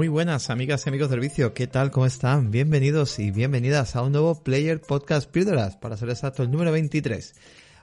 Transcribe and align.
Muy 0.00 0.08
buenas 0.08 0.48
amigas 0.48 0.86
y 0.86 0.88
amigos 0.88 1.10
del 1.10 1.20
vicio, 1.20 1.52
¿qué 1.52 1.66
tal? 1.66 1.90
¿Cómo 1.90 2.06
están? 2.06 2.50
Bienvenidos 2.50 3.18
y 3.18 3.30
bienvenidas 3.30 3.96
a 3.96 4.02
un 4.02 4.12
nuevo 4.12 4.42
Player 4.42 4.80
Podcast 4.80 5.30
Píldoras, 5.30 5.76
para 5.76 5.98
ser 5.98 6.08
exacto 6.08 6.42
el 6.42 6.50
número 6.50 6.72
23. 6.72 7.34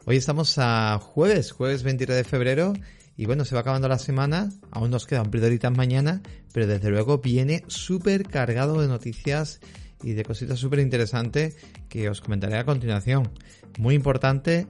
Hoy 0.05 0.17
estamos 0.17 0.57
a 0.57 0.97
jueves, 0.97 1.51
jueves 1.51 1.83
23 1.83 2.17
de 2.17 2.23
febrero 2.23 2.73
y 3.15 3.27
bueno, 3.27 3.45
se 3.45 3.53
va 3.53 3.61
acabando 3.61 3.87
la 3.87 3.99
semana, 3.99 4.49
aún 4.71 4.89
nos 4.89 5.05
quedan 5.05 5.29
píldoritas 5.29 5.71
mañana, 5.71 6.23
pero 6.53 6.65
desde 6.65 6.89
luego 6.89 7.19
viene 7.19 7.63
súper 7.67 8.23
cargado 8.23 8.81
de 8.81 8.87
noticias 8.87 9.59
y 10.01 10.13
de 10.13 10.23
cositas 10.23 10.57
súper 10.57 10.79
interesantes 10.79 11.55
que 11.87 12.09
os 12.09 12.21
comentaré 12.21 12.57
a 12.57 12.65
continuación. 12.65 13.29
Muy 13.77 13.93
importante, 13.93 14.65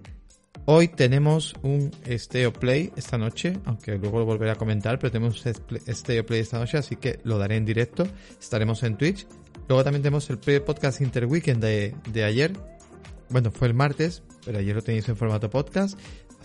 Hoy 0.65 0.89
tenemos 0.89 1.53
un 1.61 1.91
Steo 2.09 2.51
Play 2.51 2.91
esta 2.97 3.17
noche, 3.17 3.57
aunque 3.65 3.97
luego 3.97 4.19
lo 4.19 4.25
volveré 4.25 4.51
a 4.51 4.55
comentar, 4.55 4.99
pero 4.99 5.11
tenemos 5.11 5.45
un 5.45 5.53
Steo 5.93 6.25
Play 6.25 6.41
esta 6.41 6.59
noche, 6.59 6.77
así 6.77 6.97
que 6.97 7.19
lo 7.23 7.37
daré 7.37 7.55
en 7.55 7.65
directo. 7.65 8.05
Estaremos 8.39 8.83
en 8.83 8.97
Twitch. 8.97 9.25
Luego 9.67 9.83
también 9.83 10.01
tenemos 10.03 10.29
el 10.29 10.37
podcast 10.37 11.01
Interweekend 11.01 11.63
de, 11.63 11.95
de 12.11 12.23
ayer. 12.23 12.53
Bueno, 13.29 13.51
fue 13.51 13.67
el 13.67 13.73
martes, 13.73 14.23
pero 14.45 14.59
ayer 14.59 14.75
lo 14.75 14.81
tenéis 14.81 15.07
en 15.09 15.15
formato 15.15 15.49
podcast. 15.49 15.97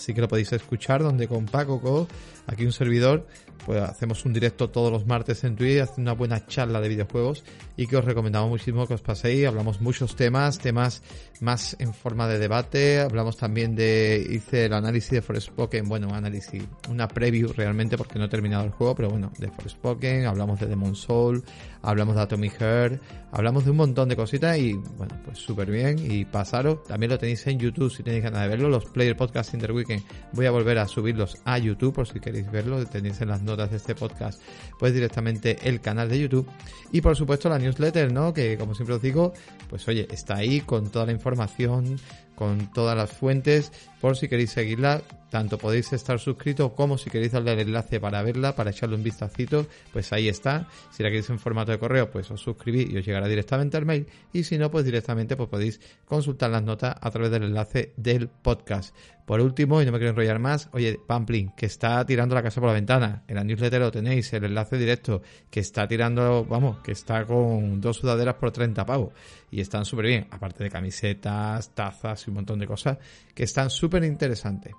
Así 0.03 0.15
que 0.15 0.21
lo 0.21 0.27
podéis 0.27 0.53
escuchar 0.53 1.01
donde 1.01 1.29
con 1.29 1.47
Paco, 1.47 2.09
aquí 2.49 2.65
un 2.65 2.73
servidor, 2.73 3.25
pues 3.65 3.81
hacemos 3.81 4.25
un 4.25 4.33
directo 4.33 4.69
todos 4.69 4.91
los 4.91 5.07
martes 5.07 5.45
en 5.45 5.55
Twitter, 5.55 5.83
haciendo 5.83 6.11
una 6.11 6.19
buena 6.19 6.45
charla 6.45 6.81
de 6.81 6.89
videojuegos 6.89 7.45
y 7.77 7.87
que 7.87 7.97
os 7.97 8.05
recomendamos 8.05 8.51
muchísimo 8.51 8.89
que 8.89 8.95
os 8.95 9.01
paséis. 9.01 9.47
Hablamos 9.47 9.81
muchos 9.81 10.17
temas, 10.17 10.59
temas 10.59 11.03
más 11.41 11.77
en 11.79 11.95
forma 11.95 12.27
de 12.27 12.41
debate. 12.41 12.99
Hablamos 12.99 13.37
también 13.37 13.77
de, 13.77 14.27
hice 14.29 14.65
el 14.65 14.73
análisis 14.73 15.13
de 15.13 15.23
Forspoken, 15.23 15.89
bueno, 15.89 16.13
análisis, 16.13 16.65
una 16.91 17.07
preview 17.07 17.53
realmente 17.53 17.97
porque 17.97 18.19
no 18.19 18.25
he 18.25 18.29
terminado 18.29 18.65
el 18.65 18.71
juego, 18.71 18.97
pero 18.97 19.09
bueno, 19.09 19.31
de 19.39 19.51
Forspoken, 19.51 20.27
hablamos 20.27 20.59
de 20.59 20.67
Demon 20.67 20.97
Soul, 20.97 21.45
hablamos 21.83 22.15
de 22.15 22.23
Atomic 22.23 22.59
Heart, 22.59 23.03
hablamos 23.33 23.65
de 23.65 23.73
un 23.73 23.77
montón 23.77 24.09
de 24.09 24.17
cositas 24.17 24.57
y 24.59 24.73
bueno, 24.73 25.15
pues 25.25 25.39
súper 25.39 25.71
bien 25.71 25.99
y 25.99 26.25
pasaros. 26.25 26.85
También 26.85 27.11
lo 27.11 27.19
tenéis 27.19 27.47
en 27.47 27.59
YouTube 27.59 27.93
si 27.93 28.03
tenéis 28.03 28.25
ganas 28.25 28.43
de 28.43 28.49
verlo, 28.49 28.69
los 28.69 28.85
Player 28.87 29.17
Podcast 29.17 29.55
Interweekend. 29.55 30.03
Voy 30.33 30.47
a 30.47 30.51
volver 30.51 30.79
a 30.79 30.89
subirlos 30.89 31.39
a 31.45 31.59
YouTube 31.59 31.95
por 31.95 32.09
si 32.09 32.21
queréis 32.21 32.51
verlo, 32.51 32.85
tenéis 32.87 33.21
en 33.21 33.29
las 33.29 33.43
notas 33.43 33.71
de 33.71 33.77
este 33.77 33.95
podcast, 33.95 34.41
pues 34.79 34.95
directamente 34.95 35.59
el 35.63 35.81
canal 35.81 36.09
de 36.09 36.21
YouTube 36.21 36.49
y 36.93 37.01
por 37.01 37.17
supuesto 37.17 37.49
la 37.49 37.59
newsletter, 37.59 38.13
¿no? 38.13 38.33
Que 38.33 38.57
como 38.57 38.75
siempre 38.75 38.95
os 38.95 39.03
digo, 39.03 39.33
pues 39.69 39.87
oye, 39.89 40.07
está 40.11 40.37
ahí 40.37 40.61
con 40.61 40.91
toda 40.91 41.07
la 41.07 41.13
información, 41.13 41.97
con 42.43 42.73
todas 42.73 42.97
las 42.97 43.13
fuentes, 43.13 43.71
por 44.01 44.17
si 44.17 44.27
queréis 44.27 44.51
seguirla, 44.51 45.01
tanto 45.31 45.59
podéis 45.59 45.93
estar 45.93 46.19
suscrito 46.19 46.75
como 46.75 46.99
si 46.99 47.09
queréis 47.09 47.31
darle 47.31 47.53
el 47.53 47.61
enlace 47.61 48.01
para 48.01 48.21
verla, 48.25 48.57
para 48.57 48.71
echarle 48.71 48.97
un 48.97 49.05
vistacito, 49.05 49.65
pues 49.93 50.13
ahí 50.13 50.29
está. 50.29 50.69
Si 50.91 51.05
la 51.05 51.09
queréis 51.09 51.31
en 51.31 51.39
formato 51.39 51.71
de 51.71 51.79
correo, 51.79 52.11
pues 52.11 52.29
os 52.33 52.41
suscribís 52.41 52.91
y 52.91 52.99
os 52.99 53.07
llegará 53.07 53.29
directamente 53.29 53.77
al 53.77 53.87
mail. 53.87 54.09
Y 54.33 54.43
si 54.43 54.59
no, 54.59 54.73
pues 54.73 54.85
directamente 54.85 55.37
pues 55.37 55.49
podéis 55.49 55.81
consultar 56.05 56.51
las 56.51 56.65
notas 56.65 56.97
a 57.01 57.11
través 57.13 57.31
del 57.31 57.45
enlace 57.45 57.93
del 57.97 58.29
podcast. 58.29 58.93
Por 59.27 59.41
último, 59.41 59.81
y 59.81 59.87
no 59.87 59.93
me 59.93 59.99
quiero 59.99 60.11
enrollar 60.11 60.39
más, 60.39 60.69
oye, 60.73 60.99
Pamplin, 61.07 61.53
que 61.57 61.67
está 61.67 62.05
tirando 62.05 62.35
la 62.35 62.43
casa 62.43 62.61
por 62.61 62.69
la 62.69 62.75
ventana. 62.75 63.23
En 63.29 63.37
la 63.37 63.45
newsletter 63.45 63.81
lo 63.81 63.91
tenéis, 63.91 64.33
el 64.33 64.45
enlace 64.45 64.77
directo, 64.77 65.23
que 65.51 65.61
está 65.61 65.87
tirando, 65.87 66.45
vamos, 66.45 66.81
que 66.81 66.93
está 66.93 67.25
con 67.25 67.81
dos 67.81 67.99
sudaderas 67.99 68.35
por 68.35 68.51
30 68.51 68.85
pavos. 68.85 69.13
Y 69.51 69.61
están 69.61 69.85
súper 69.85 70.07
bien, 70.07 70.27
aparte 70.31 70.65
de 70.65 70.71
camisetas, 70.71 71.75
tazas 71.75 72.27
y 72.27 72.31
un 72.31 72.37
montón 72.37 72.59
de 72.59 72.67
cosas 72.67 72.99
que 73.35 73.45
están 73.45 73.71
súper 73.71 74.05
interesantes. 74.05 74.73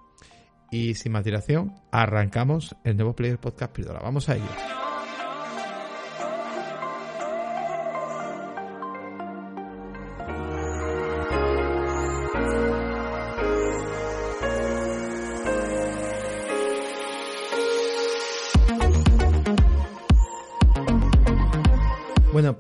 Y 0.72 0.96
sin 0.96 1.12
más 1.12 1.24
dilación, 1.24 1.74
arrancamos 1.92 2.76
el 2.84 2.98
nuevo 2.98 3.16
Player 3.16 3.40
Podcast 3.40 3.74
Píldora. 3.74 4.00
Vamos 4.00 4.28
a 4.30 4.36
ello. 4.36 4.93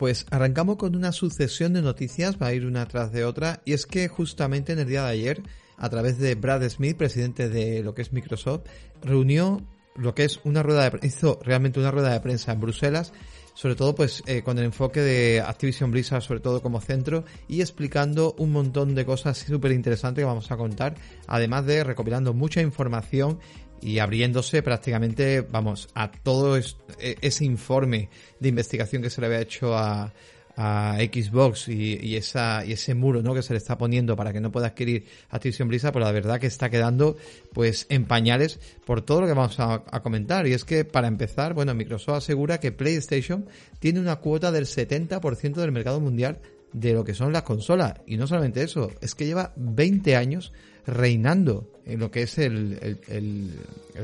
Pues 0.03 0.25
arrancamos 0.31 0.75
con 0.75 0.97
una 0.97 1.13
sucesión 1.13 1.71
de 1.71 1.81
noticias, 1.81 2.35
va 2.35 2.47
a 2.47 2.53
ir 2.53 2.65
una 2.65 2.85
tras 2.89 3.13
de 3.13 3.23
otra, 3.23 3.61
y 3.63 3.71
es 3.71 3.85
que 3.85 4.09
justamente 4.09 4.73
en 4.73 4.79
el 4.79 4.87
día 4.89 5.05
de 5.05 5.11
ayer 5.11 5.43
a 5.77 5.89
través 5.89 6.17
de 6.17 6.35
Brad 6.35 6.67
Smith, 6.67 6.97
presidente 6.97 7.47
de 7.47 7.81
lo 7.81 7.93
que 7.93 8.01
es 8.01 8.11
Microsoft, 8.11 8.63
reunió 9.01 9.61
lo 9.95 10.13
que 10.13 10.25
es 10.25 10.41
una 10.43 10.61
rueda 10.61 10.89
de 10.89 11.07
hizo 11.07 11.39
realmente 11.41 11.79
una 11.79 11.89
rueda 11.89 12.11
de 12.11 12.19
prensa 12.19 12.51
en 12.51 12.59
Bruselas, 12.59 13.13
sobre 13.53 13.75
todo 13.75 13.95
pues 13.95 14.23
eh, 14.25 14.41
con 14.41 14.57
el 14.57 14.65
enfoque 14.65 14.99
de 14.99 15.39
Activision 15.39 15.91
Blizzard 15.91 16.21
sobre 16.21 16.41
todo 16.41 16.61
como 16.61 16.81
centro 16.81 17.23
y 17.47 17.61
explicando 17.61 18.35
un 18.37 18.51
montón 18.51 18.95
de 18.95 19.05
cosas 19.05 19.37
súper 19.37 19.71
interesantes 19.71 20.21
que 20.21 20.25
vamos 20.25 20.51
a 20.51 20.57
contar, 20.57 20.95
además 21.27 21.65
de 21.65 21.81
recopilando 21.85 22.33
mucha 22.33 22.59
información 22.59 23.39
y 23.83 23.99
abriéndose 23.99 24.63
prácticamente, 24.63 25.41
vamos, 25.41 25.89
a 25.93 26.11
todo 26.11 26.57
e, 26.57 26.63
ese 26.99 27.45
informe 27.45 28.09
de 28.39 28.49
investigación 28.49 29.01
que 29.01 29.09
se 29.09 29.19
le 29.19 29.27
había 29.27 29.41
hecho 29.41 29.77
a, 29.77 30.13
a 30.55 30.97
Xbox 30.99 31.67
y, 31.67 32.15
esa, 32.15 32.63
y 32.65 32.73
ese 32.73 32.93
muro 32.93 33.21
¿no? 33.21 33.33
que 33.33 33.41
se 33.41 33.53
le 33.53 33.57
está 33.57 33.77
poniendo 33.77 34.15
para 34.15 34.31
que 34.31 34.39
no 34.39 34.51
pueda 34.51 34.67
adquirir 34.67 35.05
Activision 35.29 35.67
Blizzard, 35.67 35.91
pues 35.91 36.05
la 36.05 36.11
verdad 36.11 36.39
que 36.39 36.47
está 36.47 36.69
quedando 36.69 37.17
pues 37.53 37.85
en 37.89 38.05
pañales 38.05 38.59
por 38.85 39.01
todo 39.01 39.21
lo 39.21 39.27
que 39.27 39.33
vamos 39.33 39.59
a, 39.59 39.83
a, 39.89 40.01
comentar. 40.01 40.47
Y 40.47 40.53
es 40.53 40.63
que 40.63 40.85
para 40.85 41.07
empezar, 41.07 41.53
bueno, 41.53 41.73
Microsoft 41.73 42.17
asegura 42.17 42.59
que 42.59 42.71
PlayStation 42.71 43.45
tiene 43.79 43.99
una 43.99 44.17
cuota 44.17 44.51
del 44.51 44.65
70% 44.65 45.55
del 45.55 45.71
mercado 45.71 45.99
mundial 45.99 46.39
de 46.71 46.93
lo 46.93 47.03
que 47.03 47.13
son 47.13 47.33
las 47.33 47.43
consolas. 47.43 47.95
Y 48.05 48.17
no 48.17 48.27
solamente 48.27 48.63
eso, 48.63 48.91
es 49.01 49.15
que 49.15 49.25
lleva 49.25 49.53
20 49.55 50.15
años 50.15 50.53
reinando 50.85 51.69
en 51.85 51.99
lo 51.99 52.11
que 52.11 52.23
es 52.23 52.37
el, 52.37 52.99
el, 53.07 53.51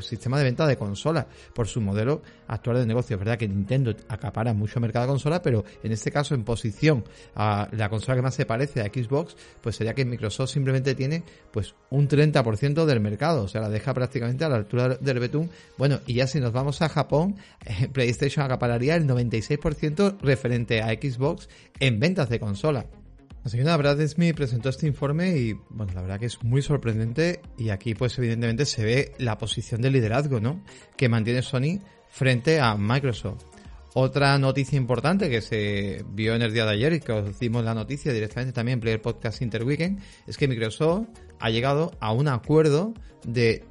sistema 0.01 0.37
de 0.37 0.43
venta 0.43 0.67
de 0.67 0.77
consolas 0.77 1.25
por 1.53 1.67
su 1.67 1.81
modelo 1.81 2.21
actual 2.47 2.77
de 2.77 2.85
negocio. 2.85 3.15
Es 3.15 3.19
verdad 3.19 3.37
que 3.37 3.47
Nintendo 3.47 3.95
acapara 4.07 4.53
mucho 4.53 4.79
mercado 4.79 5.05
de 5.05 5.09
consola, 5.11 5.41
pero 5.41 5.63
en 5.83 5.91
este 5.91 6.11
caso 6.11 6.35
en 6.35 6.43
posición 6.43 7.03
a 7.35 7.67
la 7.71 7.89
consola 7.89 8.15
que 8.15 8.21
más 8.21 8.35
se 8.35 8.45
parece 8.45 8.81
a 8.81 8.85
Xbox, 8.85 9.35
pues 9.61 9.75
sería 9.75 9.93
que 9.93 10.05
Microsoft 10.05 10.51
simplemente 10.51 10.95
tiene 10.95 11.23
pues 11.51 11.73
un 11.89 12.07
30% 12.07 12.85
del 12.85 12.99
mercado, 12.99 13.43
o 13.43 13.47
sea, 13.47 13.61
la 13.61 13.69
deja 13.69 13.93
prácticamente 13.93 14.45
a 14.45 14.49
la 14.49 14.57
altura 14.57 14.95
del 14.95 15.19
betún. 15.19 15.49
Bueno, 15.77 15.99
y 16.05 16.15
ya 16.15 16.27
si 16.27 16.39
nos 16.39 16.51
vamos 16.51 16.81
a 16.81 16.89
Japón, 16.89 17.35
PlayStation 17.93 18.45
acapararía 18.45 18.95
el 18.95 19.07
96% 19.07 20.19
referente 20.21 20.81
a 20.81 20.89
Xbox 20.89 21.49
en 21.79 21.99
ventas 21.99 22.29
de 22.29 22.39
consola. 23.39 23.43
La 23.43 23.49
señora 23.49 23.77
Brad 23.77 24.07
Smith 24.07 24.35
presentó 24.35 24.69
este 24.69 24.87
informe 24.87 25.37
y, 25.37 25.53
bueno, 25.69 25.93
la 25.93 26.01
verdad 26.01 26.19
que 26.19 26.25
es 26.25 26.43
muy 26.43 26.61
sorprendente 26.61 27.41
y 27.57 27.69
aquí 27.69 27.95
pues 27.95 28.17
evidentemente 28.17 28.65
se 28.65 28.83
ve 28.83 29.13
la 29.17 29.37
posición 29.37 29.81
de 29.81 29.91
liderazgo, 29.91 30.39
¿no? 30.39 30.63
Que 30.97 31.09
mantiene 31.09 31.41
Sony 31.41 31.79
frente 32.09 32.59
a 32.59 32.75
Microsoft. 32.75 33.43
Otra 33.95 34.37
noticia 34.37 34.77
importante 34.77 35.29
que 35.29 35.41
se 35.41 36.05
vio 36.11 36.35
en 36.35 36.43
el 36.43 36.53
día 36.53 36.65
de 36.65 36.71
ayer 36.73 36.93
y 36.93 36.99
que 36.99 37.11
os 37.11 37.39
dimos 37.39 37.63
la 37.63 37.73
noticia 37.73 38.13
directamente 38.13 38.53
también 38.53 38.75
en 38.75 38.81
Player 38.81 39.01
Podcast 39.01 39.41
Interweekend 39.41 39.99
es 40.27 40.37
que 40.37 40.47
Microsoft 40.47 41.07
ha 41.39 41.49
llegado 41.49 41.91
a 41.99 42.13
un 42.13 42.27
acuerdo 42.27 42.93
de 43.25 43.65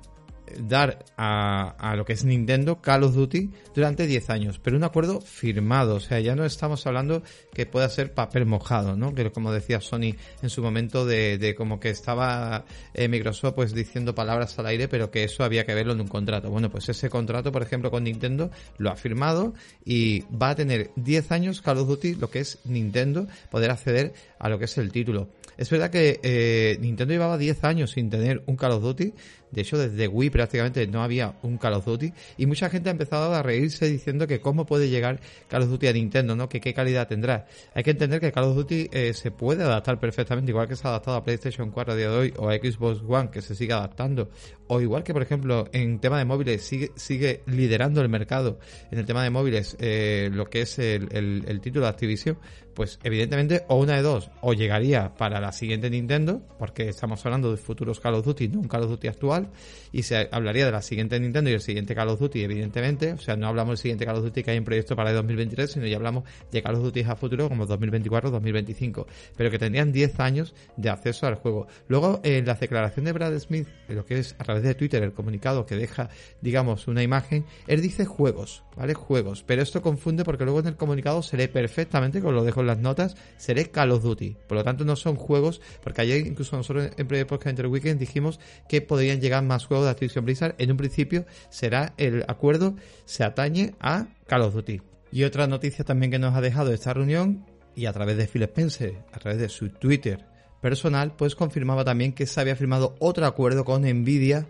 dar 0.60 1.04
a, 1.16 1.94
lo 1.96 2.04
que 2.04 2.12
es 2.12 2.24
Nintendo 2.24 2.80
Call 2.80 3.04
of 3.04 3.14
Duty 3.14 3.50
durante 3.74 4.06
10 4.06 4.30
años, 4.30 4.60
pero 4.62 4.76
un 4.76 4.84
acuerdo 4.84 5.20
firmado, 5.20 5.96
o 5.96 6.00
sea, 6.00 6.20
ya 6.20 6.34
no 6.34 6.44
estamos 6.44 6.86
hablando 6.86 7.22
que 7.52 7.66
pueda 7.66 7.88
ser 7.88 8.14
papel 8.14 8.46
mojado, 8.46 8.96
¿no? 8.96 9.14
Que 9.14 9.30
como 9.30 9.52
decía 9.52 9.80
Sony 9.80 10.14
en 10.42 10.50
su 10.50 10.62
momento 10.62 11.06
de, 11.06 11.38
de 11.38 11.54
como 11.54 11.80
que 11.80 11.90
estaba 11.90 12.64
eh, 12.94 13.08
Microsoft 13.08 13.54
pues 13.54 13.74
diciendo 13.74 14.14
palabras 14.14 14.58
al 14.58 14.66
aire, 14.66 14.88
pero 14.88 15.10
que 15.10 15.24
eso 15.24 15.44
había 15.44 15.64
que 15.64 15.74
verlo 15.74 15.92
en 15.92 16.00
un 16.00 16.08
contrato. 16.08 16.50
Bueno, 16.50 16.70
pues 16.70 16.88
ese 16.88 17.10
contrato, 17.10 17.52
por 17.52 17.62
ejemplo, 17.62 17.90
con 17.90 18.04
Nintendo 18.04 18.50
lo 18.78 18.90
ha 18.90 18.96
firmado 18.96 19.54
y 19.84 20.20
va 20.30 20.50
a 20.50 20.54
tener 20.54 20.90
10 20.96 21.32
años 21.32 21.62
Call 21.62 21.78
of 21.78 21.88
Duty, 21.88 22.14
lo 22.14 22.30
que 22.30 22.40
es 22.40 22.58
Nintendo, 22.64 23.26
poder 23.50 23.70
acceder 23.70 24.12
a 24.38 24.48
lo 24.48 24.58
que 24.58 24.66
es 24.66 24.78
el 24.78 24.92
título. 24.92 25.28
Es 25.58 25.68
verdad 25.70 25.90
que 25.90 26.20
eh, 26.22 26.78
Nintendo 26.80 27.12
llevaba 27.12 27.36
10 27.36 27.64
años 27.64 27.90
sin 27.90 28.08
tener 28.08 28.42
un 28.46 28.56
Call 28.56 28.72
of 28.72 28.82
Duty, 28.82 29.12
de 29.50 29.62
hecho, 29.62 29.78
desde 29.78 30.08
Wii 30.08 30.30
prácticamente 30.30 30.86
no 30.86 31.02
había 31.02 31.34
un 31.42 31.58
Call 31.58 31.74
of 31.74 31.86
Duty 31.86 32.12
y 32.36 32.46
mucha 32.46 32.68
gente 32.68 32.88
ha 32.90 32.92
empezado 32.92 33.32
a 33.34 33.42
reírse 33.42 33.88
diciendo 33.88 34.26
que 34.26 34.40
cómo 34.40 34.66
puede 34.66 34.88
llegar 34.88 35.20
Call 35.48 35.62
of 35.62 35.70
Duty 35.70 35.86
a 35.86 35.92
Nintendo, 35.92 36.36
¿no? 36.36 36.48
Que 36.48 36.60
qué 36.60 36.74
calidad 36.74 37.08
tendrá. 37.08 37.46
Hay 37.74 37.82
que 37.82 37.90
entender 37.90 38.20
que 38.20 38.32
Call 38.32 38.44
of 38.44 38.56
Duty 38.56 38.90
eh, 38.92 39.14
se 39.14 39.30
puede 39.30 39.64
adaptar 39.64 39.98
perfectamente, 39.98 40.50
igual 40.50 40.68
que 40.68 40.76
se 40.76 40.86
ha 40.86 40.90
adaptado 40.90 41.16
a 41.16 41.24
PlayStation 41.24 41.70
4 41.70 41.92
a 41.92 41.96
día 41.96 42.10
de 42.10 42.16
hoy 42.16 42.34
o 42.36 42.48
a 42.48 42.54
Xbox 42.56 43.02
One, 43.06 43.30
que 43.30 43.40
se 43.40 43.54
sigue 43.54 43.72
adaptando. 43.72 44.30
O 44.66 44.80
igual 44.80 45.02
que, 45.02 45.14
por 45.14 45.22
ejemplo, 45.22 45.68
en 45.72 45.98
tema 45.98 46.18
de 46.18 46.26
móviles 46.26 46.62
sigue, 46.62 46.92
sigue 46.96 47.42
liderando 47.46 48.02
el 48.02 48.08
mercado 48.08 48.58
en 48.90 48.98
el 48.98 49.06
tema 49.06 49.24
de 49.24 49.30
móviles, 49.30 49.76
eh, 49.80 50.28
lo 50.30 50.46
que 50.46 50.62
es 50.62 50.78
el, 50.78 51.08
el, 51.12 51.44
el 51.46 51.60
título 51.60 51.86
de 51.86 51.90
Activision, 51.90 52.38
pues 52.78 53.00
evidentemente 53.02 53.64
o 53.66 53.74
una 53.74 53.96
de 53.96 54.02
dos, 54.02 54.30
o 54.40 54.52
llegaría 54.52 55.12
para 55.16 55.40
la 55.40 55.50
siguiente 55.50 55.90
Nintendo, 55.90 56.40
porque 56.60 56.88
estamos 56.88 57.26
hablando 57.26 57.50
de 57.50 57.56
futuros 57.56 57.98
Call 57.98 58.14
of 58.14 58.24
Duty, 58.24 58.46
no 58.46 58.60
un 58.60 58.68
Call 58.68 58.84
of 58.84 58.90
Duty 58.90 59.08
actual, 59.08 59.48
y 59.90 60.04
se 60.04 60.28
hablaría 60.30 60.64
de 60.64 60.70
la 60.70 60.80
siguiente 60.80 61.18
Nintendo 61.18 61.50
y 61.50 61.54
el 61.54 61.60
siguiente 61.60 61.96
Call 61.96 62.10
of 62.10 62.20
Duty, 62.20 62.40
evidentemente, 62.40 63.14
o 63.14 63.18
sea, 63.18 63.34
no 63.34 63.48
hablamos 63.48 63.70
del 63.70 63.78
siguiente 63.78 64.06
Call 64.06 64.18
of 64.18 64.22
Duty 64.22 64.44
que 64.44 64.52
hay 64.52 64.58
en 64.58 64.64
proyecto 64.64 64.94
para 64.94 65.10
el 65.10 65.16
2023, 65.16 65.72
sino 65.72 65.86
ya 65.88 65.96
hablamos 65.96 66.22
de 66.52 66.62
Call 66.62 66.76
of 66.76 66.84
Duty 66.84 67.00
a 67.00 67.16
futuro 67.16 67.48
como 67.48 67.66
2024-2025, 67.66 69.06
pero 69.36 69.50
que 69.50 69.58
tendrían 69.58 69.90
10 69.90 70.20
años 70.20 70.54
de 70.76 70.90
acceso 70.90 71.26
al 71.26 71.34
juego. 71.34 71.66
Luego, 71.88 72.20
en 72.22 72.46
la 72.46 72.54
declaración 72.54 73.06
de 73.06 73.12
Brad 73.12 73.36
Smith, 73.40 73.66
lo 73.88 74.06
que 74.06 74.20
es 74.20 74.36
a 74.38 74.44
través 74.44 74.62
de 74.62 74.76
Twitter, 74.76 75.02
el 75.02 75.14
comunicado 75.14 75.66
que 75.66 75.74
deja, 75.74 76.10
digamos, 76.40 76.86
una 76.86 77.02
imagen, 77.02 77.44
él 77.66 77.82
dice 77.82 78.04
juegos, 78.04 78.62
¿vale? 78.76 78.94
Juegos, 78.94 79.42
pero 79.44 79.62
esto 79.62 79.82
confunde 79.82 80.22
porque 80.22 80.44
luego 80.44 80.60
en 80.60 80.68
el 80.68 80.76
comunicado 80.76 81.24
se 81.24 81.36
lee 81.36 81.48
perfectamente, 81.48 82.20
como 82.20 82.34
lo 82.34 82.44
dejo 82.44 82.60
en 82.60 82.67
las 82.68 82.78
notas, 82.78 83.16
se 83.36 83.54
lee 83.54 83.66
Call 83.66 83.90
of 83.90 84.02
Duty, 84.02 84.36
por 84.46 84.56
lo 84.58 84.64
tanto 84.64 84.84
no 84.84 84.94
son 84.94 85.16
juegos, 85.16 85.60
porque 85.82 86.02
ayer 86.02 86.26
incluso 86.26 86.56
nosotros 86.56 86.90
en 86.96 87.08
Pre 87.08 87.26
Podcast 87.26 87.58
Weekend 87.58 87.98
dijimos 87.98 88.38
que 88.68 88.80
podrían 88.80 89.20
llegar 89.20 89.42
más 89.42 89.66
juegos 89.66 89.86
de 89.86 89.90
Activision 89.90 90.24
Blizzard, 90.24 90.54
en 90.58 90.70
un 90.70 90.76
principio 90.76 91.26
será 91.50 91.94
el 91.96 92.24
acuerdo, 92.28 92.76
se 93.04 93.24
atañe 93.24 93.74
a 93.80 94.08
Call 94.26 94.42
of 94.42 94.54
Duty. 94.54 94.80
Y 95.10 95.24
otra 95.24 95.46
noticia 95.46 95.84
también 95.84 96.12
que 96.12 96.18
nos 96.18 96.34
ha 96.34 96.40
dejado 96.40 96.72
esta 96.72 96.94
reunión, 96.94 97.44
y 97.74 97.86
a 97.86 97.92
través 97.92 98.16
de 98.16 98.26
Phil 98.26 98.42
Spencer, 98.42 99.04
a 99.12 99.18
través 99.18 99.40
de 99.40 99.48
su 99.48 99.70
Twitter 99.70 100.26
personal, 100.60 101.14
pues 101.16 101.34
confirmaba 101.34 101.84
también 101.84 102.12
que 102.12 102.26
se 102.26 102.40
había 102.40 102.56
firmado 102.56 102.96
otro 102.98 103.24
acuerdo 103.26 103.64
con 103.64 103.82
Nvidia 103.82 104.46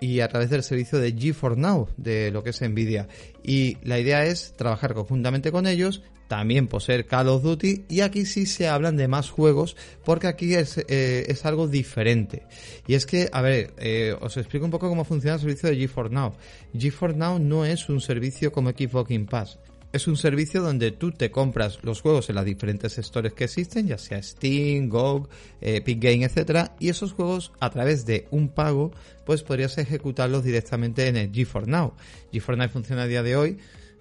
y 0.00 0.20
a 0.20 0.28
través 0.28 0.50
del 0.50 0.62
servicio 0.62 0.98
de 0.98 1.14
G4 1.14 1.56
Now, 1.56 1.88
de 1.96 2.30
lo 2.30 2.42
que 2.42 2.50
es 2.50 2.60
Nvidia. 2.62 3.08
Y 3.42 3.76
la 3.82 3.98
idea 3.98 4.24
es 4.24 4.54
trabajar 4.56 4.94
conjuntamente 4.94 5.52
con 5.52 5.66
ellos, 5.66 6.02
también 6.30 6.68
poseer 6.68 7.06
Call 7.06 7.26
of 7.26 7.42
Duty, 7.42 7.86
y 7.88 8.02
aquí 8.02 8.24
sí 8.24 8.46
se 8.46 8.68
hablan 8.68 8.96
de 8.96 9.08
más 9.08 9.30
juegos, 9.30 9.76
porque 10.04 10.28
aquí 10.28 10.54
es, 10.54 10.78
eh, 10.78 11.24
es 11.26 11.44
algo 11.44 11.66
diferente. 11.66 12.44
Y 12.86 12.94
es 12.94 13.04
que, 13.04 13.28
a 13.32 13.42
ver, 13.42 13.74
eh, 13.78 14.14
os 14.20 14.36
explico 14.36 14.64
un 14.64 14.70
poco 14.70 14.88
cómo 14.88 15.04
funciona 15.04 15.34
el 15.34 15.40
servicio 15.40 15.68
de 15.68 15.76
G4 15.76 16.08
Now. 16.08 16.34
G4 16.72 17.16
Now 17.16 17.40
no 17.40 17.64
es 17.64 17.88
un 17.88 18.00
servicio 18.00 18.52
como 18.52 18.70
Xbox 18.70 19.10
Game 19.10 19.26
Pass. 19.26 19.58
Es 19.92 20.06
un 20.06 20.16
servicio 20.16 20.62
donde 20.62 20.92
tú 20.92 21.10
te 21.10 21.32
compras 21.32 21.80
los 21.82 22.00
juegos 22.00 22.28
en 22.28 22.36
las 22.36 22.44
diferentes 22.44 22.96
stores 22.98 23.32
que 23.32 23.42
existen, 23.42 23.88
ya 23.88 23.98
sea 23.98 24.22
Steam, 24.22 24.88
GOG, 24.88 25.28
Epic 25.60 26.00
Game, 26.00 26.24
etcétera, 26.24 26.76
y 26.78 26.90
esos 26.90 27.12
juegos 27.12 27.50
a 27.58 27.70
través 27.70 28.06
de 28.06 28.28
un 28.30 28.50
pago, 28.50 28.92
pues 29.26 29.42
podrías 29.42 29.76
ejecutarlos 29.78 30.44
directamente 30.44 31.08
en 31.08 31.16
el 31.16 31.32
G4 31.32 31.66
Now. 31.66 31.94
G4 32.32 32.56
Now 32.56 32.68
funciona 32.68 33.02
a 33.02 33.06
día 33.08 33.24
de 33.24 33.34
hoy 33.34 33.58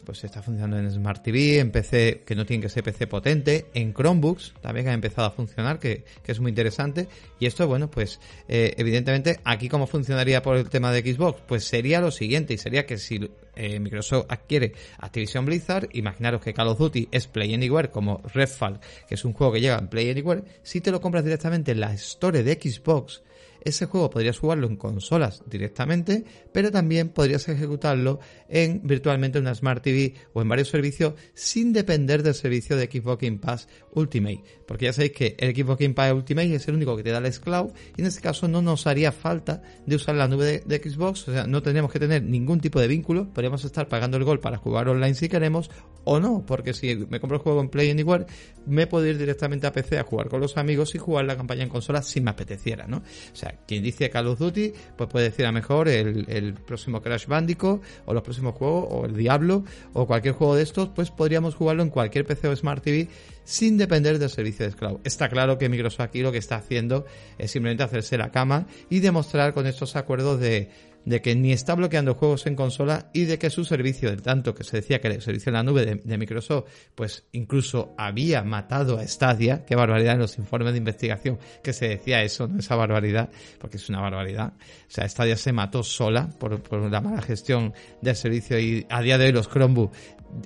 pues 0.10 0.24
está 0.24 0.42
funcionando 0.42 0.80
en 0.80 0.90
Smart 0.90 1.22
TV, 1.22 1.60
en 1.60 1.70
PC 1.70 2.24
que 2.26 2.34
no 2.34 2.44
tiene 2.44 2.64
que 2.64 2.70
ser 2.70 2.82
PC 2.82 3.06
potente, 3.06 3.68
en 3.76 3.94
Chromebooks 3.94 4.56
también 4.60 4.88
ha 4.88 4.94
empezado 4.94 5.28
a 5.28 5.30
funcionar, 5.30 5.78
que, 5.78 6.04
es 6.26 6.40
muy 6.40 6.50
interesante. 6.50 7.08
Y 7.40 7.46
esto, 7.46 7.68
bueno, 7.68 7.92
pues 7.92 8.20
eh, 8.48 8.74
evidentemente 8.78 9.40
aquí 9.44 9.70
cómo 9.70 9.86
funcionaría 9.86 10.42
por 10.42 10.58
el 10.58 10.68
tema 10.68 10.92
de 10.92 11.02
Xbox, 11.02 11.44
pues 11.48 11.64
sería 11.64 12.02
lo 12.02 12.10
siguiente, 12.10 12.56
y 12.56 12.58
sería 12.58 12.88
que 12.88 12.98
si 12.98 13.30
eh, 13.56 13.80
Microsoft 13.80 14.26
adquiere 14.30 14.74
Activision 14.98 15.46
Blizzard, 15.46 15.90
imaginaros 15.94 16.42
que 16.42 16.56
Call 16.56 16.70
of 16.70 16.80
Duty 16.80 17.10
es 17.12 17.28
Play 17.28 17.54
Anywhere 17.54 17.92
como 17.92 18.24
Redfall, 18.34 18.80
que 19.08 19.14
es 19.14 19.24
un 19.26 19.34
juego 19.34 19.54
que 19.54 19.62
llega 19.62 19.78
en 19.78 19.90
Play 19.90 20.10
Anywhere, 20.10 20.42
si 20.64 20.82
te 20.82 20.90
lo 20.90 21.02
compras 21.02 21.24
directamente 21.24 21.74
en 21.74 21.82
la 21.82 21.94
Store 21.94 22.42
de 22.42 22.54
Xbox, 22.56 23.22
ese 23.64 23.86
juego 23.86 24.10
podrías 24.10 24.40
jugarlo 24.40 24.68
en 24.68 24.76
consolas 24.76 25.44
directamente, 25.48 26.24
pero 26.54 26.72
también 26.72 27.10
podrías 27.10 27.48
ejecutarlo 27.50 28.20
en 28.48 28.82
virtualmente 28.84 29.38
en 29.38 29.46
una 29.46 29.56
Smart 29.56 29.84
TV 29.84 30.14
o 30.34 30.42
en 30.42 30.50
varios 30.50 30.70
servicios 30.70 31.14
sin 31.34 31.74
depender 31.74 32.24
del 32.24 32.36
servicio 32.36 32.76
de 32.76 32.86
Xbox 32.86 33.22
Game 33.22 33.38
Pass 33.38 33.68
Ultimate. 33.94 34.44
Porque 34.68 34.86
ya 34.86 34.94
sabéis 34.94 35.14
que 35.14 35.36
el 35.40 35.56
Xbox 35.56 35.80
Game 35.80 35.94
Pass 35.94 36.14
Ultimate 36.14 36.56
es 36.56 36.68
el 36.68 36.76
único 36.76 36.96
que 36.96 37.04
te 37.04 37.12
da 37.12 37.20
el 37.20 37.40
Cloud 37.40 37.72
y 37.96 38.02
en 38.02 38.08
este 38.08 38.22
caso 38.22 38.48
no 38.48 38.62
nos 38.62 38.88
haría 38.88 39.12
falta 39.12 39.62
de 39.86 39.96
usar 39.96 40.16
la 40.16 40.28
nube 40.28 40.64
de, 40.66 40.80
Xbox, 40.80 41.28
o 41.28 41.34
sea, 41.34 41.46
no 41.46 41.62
tendríamos 41.62 41.92
que 41.92 42.00
tener 42.00 42.24
ningún 42.24 42.60
tipo 42.60 42.80
de 42.80 42.88
vínculo, 42.88 43.30
podríamos 43.34 43.64
estar 43.66 43.88
pagando 43.88 44.18
el 44.18 44.24
gol 44.24 44.40
para 44.40 44.58
jugar 44.58 44.88
online 44.88 45.14
si 45.14 45.30
queremos 45.30 45.70
o 46.06 46.20
no, 46.20 46.46
porque 46.46 46.74
si 46.74 46.96
me 46.96 47.20
compro 47.20 47.38
el 47.38 47.44
juego 47.44 47.62
en 47.62 47.70
Play 47.70 47.92
Anywhere, 47.92 48.26
me 48.66 48.88
puedo 48.88 49.06
ir 49.06 49.18
directamente 49.18 49.68
a 49.68 49.74
PC 49.74 50.00
a 50.00 50.04
jugar 50.04 50.30
con 50.30 50.40
los 50.40 50.58
amigos 50.58 50.96
y 50.96 50.98
jugar 50.98 51.26
la 51.26 51.36
campaña 51.36 51.64
en 51.64 51.70
consola 51.70 52.02
si 52.02 52.22
me 52.22 52.32
apeteciera, 52.32 52.88
¿no? 52.88 52.98
O 52.98 53.36
sea, 53.36 53.49
quien 53.68 53.84
dice 53.84 54.10
Call 54.10 54.28
of 54.28 54.40
Duty, 54.40 54.74
pues 54.98 55.10
puede 55.10 55.30
decir 55.30 55.46
a 55.46 55.52
mejor 55.52 55.88
el, 55.88 56.26
el 56.30 56.54
próximo 56.54 57.02
Crash 57.02 57.28
Bandicoot 57.28 57.82
o 58.06 58.14
los 58.14 58.24
próximos 58.24 58.56
juegos 58.56 58.88
o 58.90 59.06
el 59.06 59.16
Diablo 59.16 59.64
o 59.94 60.08
cualquier 60.08 60.34
juego 60.34 60.56
de 60.56 60.64
estos, 60.64 60.90
pues 60.90 61.12
podríamos 61.12 61.56
jugarlo 61.56 61.84
en 61.84 61.90
cualquier 61.90 62.26
PC 62.26 62.48
o 62.48 62.56
Smart 62.56 62.84
TV 62.84 63.08
sin 63.44 63.78
depender 63.78 64.20
del 64.20 64.30
servicio 64.30 64.66
de 64.66 64.74
cloud. 64.74 65.00
Está 65.04 65.28
claro 65.28 65.58
que 65.58 65.70
Microsoft 65.70 66.02
aquí 66.02 66.22
lo 66.22 66.32
que 66.32 66.38
está 66.38 66.58
haciendo 66.58 67.06
es 67.40 67.50
simplemente 67.50 67.84
hacerse 67.84 68.18
la 68.18 68.32
cama 68.32 68.68
y 68.92 69.00
demostrar 69.00 69.54
con 69.54 69.66
estos 69.66 69.96
acuerdos 69.96 70.40
de 70.40 70.70
de 71.06 71.22
que 71.22 71.36
ni 71.36 71.52
está 71.52 71.76
bloqueando 71.76 72.16
juegos 72.16 72.46
en 72.48 72.56
consola 72.56 73.10
y 73.14 73.26
de 73.26 73.40
que 73.40 73.50
su 73.50 73.66
servicio, 73.66 74.10
del 74.10 74.22
tanto 74.22 74.54
que 74.54 74.64
se 74.64 74.78
decía 74.78 75.00
que 75.00 75.08
el 75.08 75.22
servicio 75.22 75.50
en 75.50 75.54
la 75.54 75.64
nube 75.64 75.86
de, 75.86 76.18
Microsoft, 76.18 76.70
pues 76.96 77.26
incluso 77.32 77.94
había 77.98 78.44
matado 78.44 78.98
a 78.98 79.08
Stadia, 79.08 79.66
qué 79.66 79.76
barbaridad 79.76 80.14
en 80.14 80.20
los 80.20 80.38
informes 80.38 80.74
de 80.74 80.78
investigación 80.80 81.40
que 81.64 81.74
se 81.74 81.88
decía 81.88 82.22
eso, 82.24 82.48
no 82.48 82.60
esa 82.60 82.76
barbaridad, 82.76 83.30
porque 83.60 83.78
es 83.78 83.90
una 83.90 84.02
barbaridad. 84.02 84.54
O 84.58 84.92
sea, 84.92 85.08
Stadia 85.08 85.38
se 85.38 85.54
mató 85.54 85.84
sola 85.84 86.30
por, 86.40 86.62
por 86.62 86.92
la 86.92 87.02
mala 87.02 87.22
gestión 87.22 87.74
del 88.02 88.16
servicio 88.16 88.60
y 88.60 88.86
a 88.90 89.02
día 89.02 89.18
de 89.18 89.28
hoy 89.28 89.32
los 89.32 89.50
Chromebook 89.50 89.92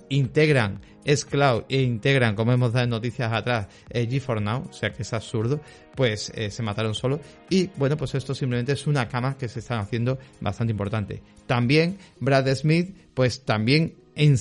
integran 0.09 0.81
es 1.05 1.25
cloud 1.25 1.63
e 1.69 1.81
integran, 1.81 2.35
como 2.35 2.53
hemos 2.53 2.73
dado 2.73 2.85
en 2.85 2.89
noticias 2.91 3.31
atrás, 3.31 3.67
eh, 3.89 4.07
G4 4.07 4.41
Now, 4.41 4.67
o 4.69 4.73
sea 4.73 4.93
que 4.93 5.01
es 5.01 5.13
absurdo, 5.13 5.61
pues 5.95 6.31
eh, 6.35 6.49
se 6.49 6.63
mataron 6.63 6.95
solo. 6.95 7.19
Y 7.49 7.69
bueno, 7.75 7.97
pues 7.97 8.15
esto 8.15 8.33
simplemente 8.33 8.71
es 8.71 8.87
una 8.87 9.07
cama 9.07 9.37
que 9.37 9.47
se 9.47 9.59
están 9.59 9.79
haciendo 9.79 10.17
bastante 10.39 10.71
importante. 10.71 11.21
También 11.45 11.97
Brad 12.19 12.47
Smith, 12.55 12.95
pues 13.13 13.43
también 13.43 13.95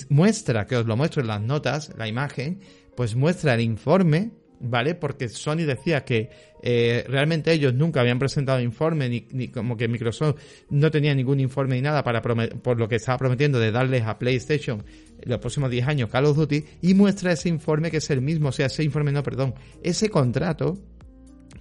muestra, 0.08 0.66
que 0.66 0.76
os 0.76 0.86
lo 0.86 0.96
muestro 0.96 1.22
en 1.22 1.28
las 1.28 1.40
notas, 1.40 1.92
la 1.96 2.06
imagen, 2.06 2.60
pues 2.96 3.16
muestra 3.16 3.54
el 3.54 3.60
informe 3.62 4.30
¿vale? 4.62 4.94
Porque 4.94 5.28
Sony 5.28 5.64
decía 5.66 6.04
que 6.04 6.30
eh, 6.62 7.04
realmente 7.08 7.52
ellos 7.52 7.74
nunca 7.74 8.00
habían 8.00 8.18
presentado 8.18 8.60
informe, 8.60 9.08
ni, 9.08 9.26
ni, 9.32 9.48
como 9.48 9.76
que 9.76 9.88
Microsoft 9.88 10.40
no 10.70 10.90
tenía 10.90 11.14
ningún 11.14 11.40
informe 11.40 11.76
ni 11.76 11.82
nada 11.82 12.02
para 12.04 12.22
por 12.22 12.78
lo 12.78 12.88
que 12.88 12.96
estaba 12.96 13.18
prometiendo 13.18 13.58
de 13.58 13.72
darles 13.72 14.04
a 14.04 14.18
PlayStation 14.18 14.84
los 15.24 15.38
próximos 15.38 15.70
10 15.70 15.88
años 15.88 16.10
Call 16.10 16.26
of 16.26 16.36
Duty, 16.36 16.64
y 16.80 16.94
muestra 16.94 17.32
ese 17.32 17.48
informe 17.48 17.90
que 17.90 17.98
es 17.98 18.10
el 18.10 18.22
mismo, 18.22 18.48
o 18.48 18.52
sea, 18.52 18.66
ese 18.66 18.82
informe, 18.82 19.12
no, 19.12 19.22
perdón, 19.22 19.54
ese 19.82 20.08
contrato, 20.08 20.78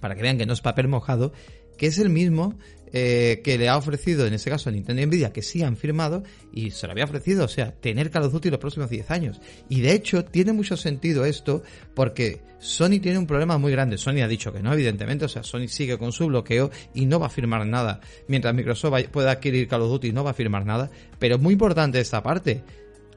para 0.00 0.14
que 0.14 0.22
vean 0.22 0.38
que 0.38 0.46
no 0.46 0.52
es 0.52 0.60
papel 0.60 0.88
mojado, 0.88 1.32
que 1.82 1.88
es 1.88 1.98
el 1.98 2.10
mismo 2.10 2.54
eh, 2.92 3.40
que 3.42 3.58
le 3.58 3.68
ha 3.68 3.76
ofrecido, 3.76 4.24
en 4.24 4.34
ese 4.34 4.48
caso, 4.48 4.70
Nintendo 4.70 5.02
y 5.02 5.06
Nvidia, 5.06 5.32
que 5.32 5.42
sí 5.42 5.64
han 5.64 5.76
firmado, 5.76 6.22
y 6.52 6.70
se 6.70 6.86
lo 6.86 6.92
había 6.92 7.06
ofrecido, 7.06 7.44
o 7.44 7.48
sea, 7.48 7.72
tener 7.72 8.08
Call 8.08 8.22
of 8.22 8.32
Duty 8.32 8.50
los 8.50 8.60
próximos 8.60 8.88
10 8.88 9.10
años. 9.10 9.40
Y 9.68 9.80
de 9.80 9.92
hecho, 9.92 10.24
tiene 10.24 10.52
mucho 10.52 10.76
sentido 10.76 11.24
esto, 11.24 11.64
porque 11.92 12.40
Sony 12.60 13.00
tiene 13.02 13.18
un 13.18 13.26
problema 13.26 13.58
muy 13.58 13.72
grande. 13.72 13.98
Sony 13.98 14.22
ha 14.22 14.28
dicho 14.28 14.52
que 14.52 14.62
no, 14.62 14.72
evidentemente, 14.72 15.24
o 15.24 15.28
sea, 15.28 15.42
Sony 15.42 15.66
sigue 15.66 15.98
con 15.98 16.12
su 16.12 16.28
bloqueo 16.28 16.70
y 16.94 17.06
no 17.06 17.18
va 17.18 17.26
a 17.26 17.30
firmar 17.30 17.66
nada. 17.66 17.98
Mientras 18.28 18.54
Microsoft 18.54 19.08
pueda 19.10 19.32
adquirir 19.32 19.66
Call 19.66 19.82
of 19.82 19.90
Duty, 19.90 20.12
no 20.12 20.22
va 20.22 20.30
a 20.30 20.34
firmar 20.34 20.64
nada. 20.64 20.88
Pero 21.18 21.34
es 21.34 21.42
muy 21.42 21.54
importante 21.54 21.98
esta 21.98 22.22
parte. 22.22 22.62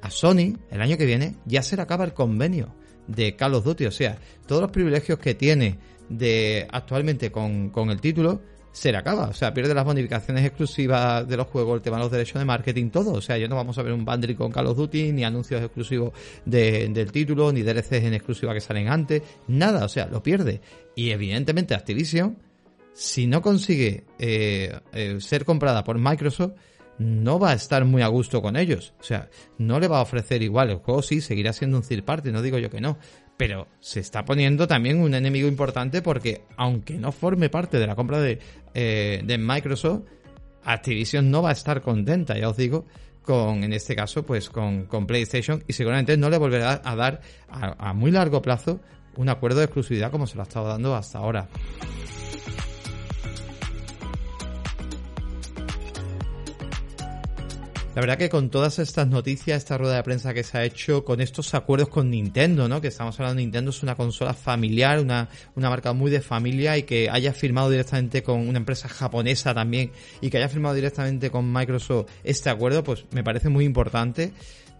A 0.01 0.09
Sony, 0.09 0.57
el 0.71 0.81
año 0.81 0.97
que 0.97 1.05
viene, 1.05 1.35
ya 1.45 1.61
se 1.61 1.75
le 1.75 1.83
acaba 1.83 2.03
el 2.03 2.15
convenio 2.15 2.73
de 3.05 3.35
Call 3.35 3.53
of 3.53 3.63
Duty, 3.63 3.85
o 3.85 3.91
sea, 3.91 4.17
todos 4.47 4.63
los 4.63 4.71
privilegios 4.71 5.19
que 5.19 5.35
tiene 5.35 5.77
de 6.09 6.67
actualmente 6.71 7.31
con, 7.31 7.69
con 7.69 7.89
el 7.89 7.99
título, 8.01 8.41
se 8.75 8.91
le 8.91 8.97
acaba. 8.97 9.29
O 9.29 9.33
sea, 9.33 9.53
pierde 9.53 9.73
las 9.73 9.85
bonificaciones 9.85 10.45
exclusivas 10.45 11.25
de 11.25 11.37
los 11.37 11.47
juegos, 11.47 11.77
el 11.77 11.81
tema 11.81 11.95
de 11.95 12.03
los 12.03 12.11
derechos 12.11 12.39
de 12.39 12.45
marketing, 12.45 12.89
todo. 12.89 13.13
O 13.13 13.21
sea, 13.21 13.37
ya 13.37 13.47
no 13.47 13.55
vamos 13.55 13.77
a 13.77 13.83
ver 13.83 13.93
un 13.93 14.03
bundle 14.03 14.35
con 14.35 14.51
Call 14.51 14.67
of 14.67 14.77
Duty, 14.77 15.13
ni 15.13 15.23
anuncios 15.23 15.61
exclusivos 15.61 16.11
del 16.43 17.09
título, 17.11 17.53
ni 17.53 17.61
DLCs 17.61 18.03
en 18.03 18.13
exclusiva 18.13 18.53
que 18.53 18.59
salen 18.59 18.89
antes. 18.89 19.23
Nada, 19.47 19.85
o 19.85 19.87
sea, 19.87 20.07
lo 20.07 20.21
pierde. 20.21 20.59
Y 20.93 21.11
evidentemente 21.11 21.73
Activision, 21.73 22.37
si 22.93 23.27
no 23.27 23.41
consigue 23.41 24.03
eh, 24.19 24.77
eh, 24.91 25.17
ser 25.21 25.45
comprada 25.45 25.85
por 25.85 25.97
Microsoft, 25.97 26.51
no 26.97 27.39
va 27.39 27.51
a 27.51 27.53
estar 27.53 27.85
muy 27.85 28.01
a 28.01 28.07
gusto 28.07 28.41
con 28.41 28.57
ellos. 28.57 28.93
O 28.99 29.03
sea, 29.03 29.29
no 29.57 29.79
le 29.79 29.87
va 29.87 29.99
a 29.99 30.01
ofrecer 30.01 30.41
igual. 30.41 30.69
El 30.69 30.77
juego 30.77 31.01
sí 31.01 31.21
seguirá 31.21 31.53
siendo 31.53 31.77
un 31.77 31.83
third 31.83 32.03
party, 32.03 32.33
no 32.33 32.41
digo 32.41 32.57
yo 32.57 32.69
que 32.69 32.81
no 32.81 32.97
pero 33.37 33.67
se 33.79 33.99
está 33.99 34.25
poniendo 34.25 34.67
también 34.67 34.99
un 34.99 35.13
enemigo 35.13 35.47
importante 35.47 36.01
porque 36.01 36.43
aunque 36.57 36.97
no 36.97 37.11
forme 37.11 37.49
parte 37.49 37.79
de 37.79 37.87
la 37.87 37.95
compra 37.95 38.19
de, 38.19 38.39
eh, 38.73 39.21
de 39.23 39.37
Microsoft, 39.37 40.03
Activision 40.63 41.29
no 41.29 41.41
va 41.41 41.49
a 41.49 41.53
estar 41.53 41.81
contenta, 41.81 42.37
ya 42.37 42.49
os 42.49 42.57
digo, 42.57 42.85
con, 43.21 43.63
en 43.63 43.73
este 43.73 43.95
caso, 43.95 44.25
pues 44.25 44.49
con, 44.49 44.85
con 44.85 45.05
PlayStation 45.05 45.63
y 45.67 45.73
seguramente 45.73 46.17
no 46.17 46.29
le 46.29 46.37
volverá 46.37 46.81
a 46.83 46.95
dar 46.95 47.21
a, 47.49 47.89
a 47.89 47.93
muy 47.93 48.11
largo 48.11 48.41
plazo 48.41 48.79
un 49.15 49.29
acuerdo 49.29 49.59
de 49.59 49.65
exclusividad 49.65 50.11
como 50.11 50.27
se 50.27 50.35
lo 50.35 50.41
ha 50.41 50.43
estado 50.43 50.67
dando 50.67 50.95
hasta 50.95 51.19
ahora. 51.19 51.47
La 57.95 58.01
verdad 58.01 58.17
que 58.17 58.27
con 58.27 58.49
todas 58.49 58.77
estas 58.79 59.07
noticias, 59.07 59.57
esta 59.57 59.77
rueda 59.77 59.95
de 59.95 60.03
prensa 60.03 60.33
que 60.33 60.43
se 60.43 60.57
ha 60.57 60.65
hecho, 60.65 61.05
con 61.05 61.21
estos 61.21 61.53
acuerdos 61.53 61.87
con 61.87 62.09
Nintendo, 62.09 62.67
¿no? 62.67 62.81
Que 62.81 62.89
estamos 62.89 63.17
hablando 63.17 63.37
de 63.37 63.43
Nintendo, 63.43 63.69
es 63.69 63.83
una 63.83 63.95
consola 63.95 64.33
familiar, 64.33 64.99
una, 64.99 65.29
una 65.55 65.69
marca 65.69 65.93
muy 65.93 66.11
de 66.11 66.19
familia 66.19 66.77
y 66.77 66.83
que 66.83 67.09
haya 67.09 67.31
firmado 67.31 67.69
directamente 67.69 68.21
con 68.21 68.49
una 68.49 68.57
empresa 68.57 68.89
japonesa 68.89 69.53
también 69.53 69.93
y 70.19 70.29
que 70.29 70.37
haya 70.39 70.49
firmado 70.49 70.75
directamente 70.75 71.31
con 71.31 71.53
Microsoft 71.53 72.09
este 72.25 72.49
acuerdo, 72.49 72.83
pues 72.83 73.05
me 73.11 73.23
parece 73.23 73.47
muy 73.47 73.63
importante. 73.63 74.33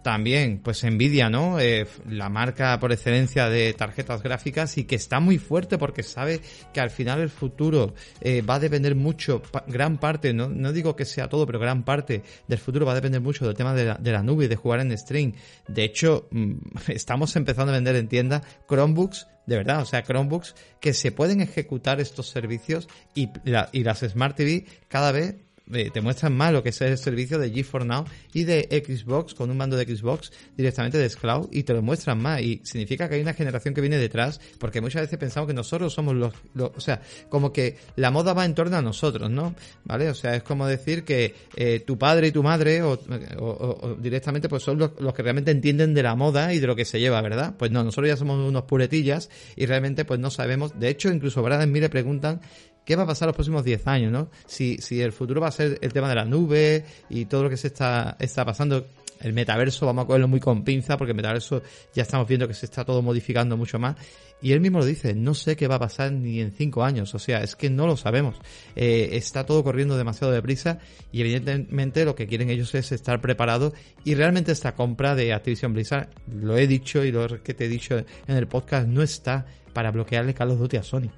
También, 0.06 0.60
pues 0.62 0.84
Nvidia, 0.84 1.30
¿no? 1.30 1.58
Eh, 1.58 1.84
la 2.08 2.28
marca 2.28 2.78
por 2.78 2.92
excelencia 2.92 3.48
de 3.48 3.74
tarjetas 3.74 4.22
gráficas 4.22 4.78
y 4.78 4.84
que 4.84 4.94
está 4.94 5.18
muy 5.18 5.36
fuerte 5.36 5.78
porque 5.78 6.04
sabe 6.04 6.40
que 6.72 6.78
al 6.78 6.90
final 6.90 7.20
el 7.20 7.28
futuro 7.28 7.92
eh, 8.20 8.40
va 8.40 8.54
a 8.54 8.60
depender 8.60 8.94
mucho, 8.94 9.42
gran 9.66 9.98
parte, 9.98 10.32
¿no? 10.32 10.48
no 10.48 10.72
digo 10.72 10.94
que 10.94 11.04
sea 11.04 11.28
todo, 11.28 11.44
pero 11.44 11.58
gran 11.58 11.82
parte 11.82 12.22
del 12.46 12.58
futuro 12.60 12.86
va 12.86 12.92
a 12.92 12.94
depender 12.94 13.20
mucho 13.20 13.46
del 13.46 13.56
tema 13.56 13.74
de 13.74 13.84
la, 13.84 13.94
de 13.96 14.12
la 14.12 14.22
nube 14.22 14.46
de 14.46 14.54
jugar 14.54 14.78
en 14.78 14.96
stream. 14.96 15.32
De 15.66 15.82
hecho, 15.82 16.28
mm, 16.30 16.54
estamos 16.86 17.34
empezando 17.34 17.72
a 17.72 17.74
vender 17.74 17.96
en 17.96 18.06
tienda 18.06 18.42
Chromebooks 18.68 19.26
de 19.46 19.56
verdad, 19.56 19.80
o 19.80 19.84
sea, 19.86 20.02
Chromebooks 20.02 20.54
que 20.80 20.92
se 20.92 21.12
pueden 21.12 21.40
ejecutar 21.40 22.00
estos 22.00 22.28
servicios 22.28 22.88
y, 23.14 23.30
y 23.72 23.82
las 23.84 24.00
Smart 24.00 24.36
TV 24.36 24.66
cada 24.88 25.12
vez 25.12 25.36
te 25.66 26.00
muestran 26.00 26.32
más 26.36 26.52
lo 26.52 26.62
que 26.62 26.68
es 26.68 26.80
el 26.80 26.96
servicio 26.96 27.38
de 27.38 27.50
GeForce 27.50 27.88
Now 27.88 28.04
y 28.32 28.44
de 28.44 28.68
Xbox 28.84 29.34
con 29.34 29.50
un 29.50 29.56
mando 29.56 29.76
de 29.76 29.84
Xbox 29.84 30.30
directamente 30.56 30.96
de 30.98 31.08
Xcloud 31.08 31.48
y 31.50 31.64
te 31.64 31.74
lo 31.74 31.82
muestran 31.82 32.22
más 32.22 32.40
y 32.40 32.60
significa 32.64 33.08
que 33.08 33.16
hay 33.16 33.20
una 33.20 33.34
generación 33.34 33.74
que 33.74 33.80
viene 33.80 33.98
detrás 33.98 34.40
porque 34.58 34.80
muchas 34.80 35.02
veces 35.02 35.18
pensamos 35.18 35.48
que 35.48 35.54
nosotros 35.54 35.92
somos 35.92 36.14
los, 36.14 36.32
o 36.56 36.80
sea, 36.80 37.02
como 37.28 37.52
que 37.52 37.78
la 37.96 38.10
moda 38.10 38.32
va 38.32 38.44
en 38.44 38.54
torno 38.54 38.76
a 38.76 38.82
nosotros, 38.82 39.28
¿no? 39.28 39.54
¿Vale? 39.84 40.08
O 40.08 40.14
sea, 40.14 40.36
es 40.36 40.42
como 40.44 40.66
decir 40.66 41.04
que 41.04 41.34
eh, 41.56 41.80
tu 41.80 41.98
padre 41.98 42.28
y 42.28 42.32
tu 42.32 42.42
madre 42.42 42.82
o, 42.82 43.96
directamente 43.98 44.48
pues 44.48 44.62
son 44.62 44.78
los, 44.78 45.14
que 45.14 45.22
realmente 45.22 45.50
entienden 45.50 45.94
de 45.94 46.02
la 46.02 46.14
moda 46.14 46.54
y 46.54 46.60
de 46.60 46.66
lo 46.66 46.76
que 46.76 46.84
se 46.84 47.00
lleva, 47.00 47.20
¿verdad? 47.22 47.54
Pues 47.58 47.72
no, 47.72 47.82
nosotros 47.82 48.08
ya 48.08 48.16
somos 48.16 48.38
unos 48.38 48.62
puretillas 48.64 49.30
y 49.56 49.66
realmente 49.66 50.04
pues 50.04 50.20
no 50.20 50.30
sabemos, 50.30 50.78
de 50.78 50.90
hecho 50.90 51.10
incluso 51.10 51.42
Brad 51.42 51.62
y 51.62 51.66
mí 51.66 51.80
le 51.80 51.88
preguntan 51.88 52.40
qué 52.86 52.96
va 52.96 53.02
a 53.02 53.06
pasar 53.06 53.26
los 53.26 53.34
próximos 53.34 53.64
10 53.64 53.86
años, 53.88 54.12
¿no? 54.12 54.30
Si, 54.46 54.78
si 54.78 55.02
el 55.02 55.12
futuro 55.12 55.40
va 55.40 55.48
a 55.48 55.52
ser 55.52 55.78
el 55.82 55.92
tema 55.92 56.08
de 56.08 56.14
la 56.14 56.24
nube 56.24 56.84
y 57.10 57.26
todo 57.26 57.42
lo 57.42 57.50
que 57.50 57.58
se 57.58 57.66
está, 57.66 58.16
está 58.18 58.46
pasando. 58.46 58.86
El 59.18 59.32
metaverso, 59.32 59.86
vamos 59.86 60.04
a 60.04 60.06
cogerlo 60.06 60.28
muy 60.28 60.40
con 60.40 60.62
pinza, 60.62 60.98
porque 60.98 61.12
el 61.12 61.16
metaverso 61.16 61.62
ya 61.94 62.02
estamos 62.02 62.28
viendo 62.28 62.46
que 62.46 62.52
se 62.52 62.66
está 62.66 62.84
todo 62.84 63.00
modificando 63.00 63.56
mucho 63.56 63.78
más. 63.78 63.96
Y 64.42 64.52
él 64.52 64.60
mismo 64.60 64.78
lo 64.78 64.84
dice, 64.84 65.14
no 65.14 65.32
sé 65.32 65.56
qué 65.56 65.66
va 65.66 65.76
a 65.76 65.78
pasar 65.78 66.12
ni 66.12 66.40
en 66.40 66.52
5 66.52 66.84
años, 66.84 67.14
o 67.14 67.18
sea, 67.18 67.42
es 67.42 67.56
que 67.56 67.70
no 67.70 67.86
lo 67.86 67.96
sabemos. 67.96 68.36
Eh, 68.76 69.08
está 69.12 69.46
todo 69.46 69.64
corriendo 69.64 69.96
demasiado 69.96 70.34
deprisa 70.34 70.80
y 71.10 71.22
evidentemente 71.22 72.04
lo 72.04 72.14
que 72.14 72.26
quieren 72.26 72.50
ellos 72.50 72.74
es 72.74 72.92
estar 72.92 73.22
preparados 73.22 73.72
y 74.04 74.14
realmente 74.14 74.52
esta 74.52 74.74
compra 74.74 75.14
de 75.14 75.32
Activision 75.32 75.72
Blizzard, 75.72 76.10
lo 76.30 76.58
he 76.58 76.66
dicho 76.66 77.02
y 77.02 77.10
lo 77.10 77.42
que 77.42 77.54
te 77.54 77.64
he 77.64 77.68
dicho 77.68 77.96
en 77.96 78.36
el 78.36 78.46
podcast, 78.46 78.86
no 78.86 79.02
está 79.02 79.46
para 79.72 79.90
bloquearle 79.90 80.34
Call 80.34 80.50
of 80.50 80.58
Duty 80.58 80.76
a 80.76 80.82
Sony. 80.82 81.10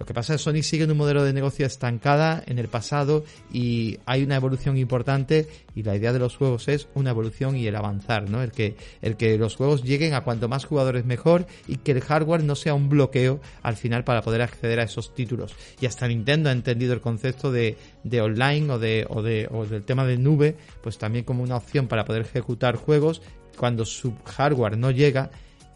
Lo 0.00 0.06
que 0.06 0.14
pasa 0.14 0.34
es 0.34 0.40
que 0.40 0.44
Sony 0.44 0.62
sigue 0.62 0.84
en 0.84 0.90
un 0.92 0.96
modelo 0.96 1.22
de 1.22 1.34
negocio 1.34 1.66
estancada 1.66 2.42
en 2.46 2.58
el 2.58 2.68
pasado 2.68 3.22
y 3.52 3.98
hay 4.06 4.22
una 4.22 4.36
evolución 4.36 4.78
importante 4.78 5.46
y 5.74 5.82
la 5.82 5.94
idea 5.94 6.14
de 6.14 6.18
los 6.18 6.38
juegos 6.38 6.68
es 6.68 6.88
una 6.94 7.10
evolución 7.10 7.54
y 7.54 7.66
el 7.66 7.76
avanzar, 7.76 8.30
¿no? 8.30 8.42
El 8.42 8.50
que, 8.50 8.76
el 9.02 9.18
que 9.18 9.36
los 9.36 9.56
juegos 9.56 9.82
lleguen 9.84 10.14
a 10.14 10.22
cuanto 10.22 10.48
más 10.48 10.64
jugadores 10.64 11.04
mejor 11.04 11.46
y 11.68 11.76
que 11.76 11.92
el 11.92 12.00
hardware 12.00 12.42
no 12.42 12.54
sea 12.54 12.72
un 12.72 12.88
bloqueo 12.88 13.42
al 13.62 13.76
final 13.76 14.02
para 14.02 14.22
poder 14.22 14.40
acceder 14.40 14.80
a 14.80 14.84
esos 14.84 15.14
títulos. 15.14 15.54
Y 15.82 15.86
hasta 15.86 16.08
Nintendo 16.08 16.48
ha 16.48 16.52
entendido 16.52 16.94
el 16.94 17.02
concepto 17.02 17.52
de, 17.52 17.76
de 18.02 18.22
online 18.22 18.72
o 18.72 18.78
de, 18.78 19.06
o 19.06 19.20
de, 19.20 19.48
o 19.50 19.66
del 19.66 19.82
tema 19.82 20.06
de 20.06 20.16
nube, 20.16 20.56
pues 20.82 20.96
también 20.96 21.26
como 21.26 21.42
una 21.42 21.56
opción 21.56 21.88
para 21.88 22.06
poder 22.06 22.22
ejecutar 22.22 22.76
juegos 22.76 23.20
cuando 23.58 23.84
su 23.84 24.14
hardware 24.24 24.78
no 24.78 24.90
llega 24.90 25.30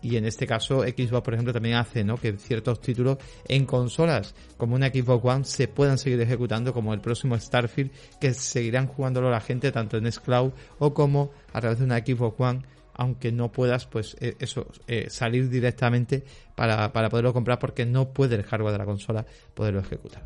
y 0.05 0.17
en 0.17 0.27
este 0.27 0.47
caso 0.47 0.83
Xbox 0.83 1.23
por 1.23 1.35
ejemplo 1.35 1.53
también 1.53 1.77
hace 1.77 2.05
que 2.21 2.37
ciertos 2.37 2.81
títulos 2.81 3.17
en 3.49 3.65
consolas 3.65 4.35
como 4.59 4.77
una 4.77 4.89
Xbox 4.89 5.25
One 5.25 5.45
se 5.45 5.67
puedan 5.67 5.97
seguir 5.97 6.21
ejecutando 6.21 6.73
como 6.75 6.93
el 6.93 7.01
próximo 7.01 7.39
Starfield 7.39 7.91
que 8.21 8.35
seguirán 8.35 8.87
jugándolo 8.87 9.31
la 9.31 9.41
gente 9.41 9.73
tanto 9.73 9.97
en 9.97 10.11
Cloud 10.11 10.53
o 10.79 10.93
como 10.93 11.31
a 11.53 11.61
través 11.61 11.79
de 11.79 11.87
una 11.87 11.99
Xbox 11.99 12.39
One 12.39 12.63
aunque 12.93 13.33
no 13.33 13.51
puedas 13.51 13.87
pues 13.87 14.17
eh, 14.21 14.37
eso 14.39 14.67
eh, 14.87 15.07
salir 15.09 15.49
directamente 15.49 16.23
para, 16.55 16.93
para 16.93 17.09
poderlo 17.09 17.33
comprar 17.33 17.59
porque 17.59 17.87
no 17.87 18.11
puede 18.11 18.37
el 18.37 18.45
hardware 18.45 18.73
de 18.73 18.79
la 18.79 18.85
consola 18.85 19.27
poderlo 19.55 19.81
ejecutar. 19.81 20.23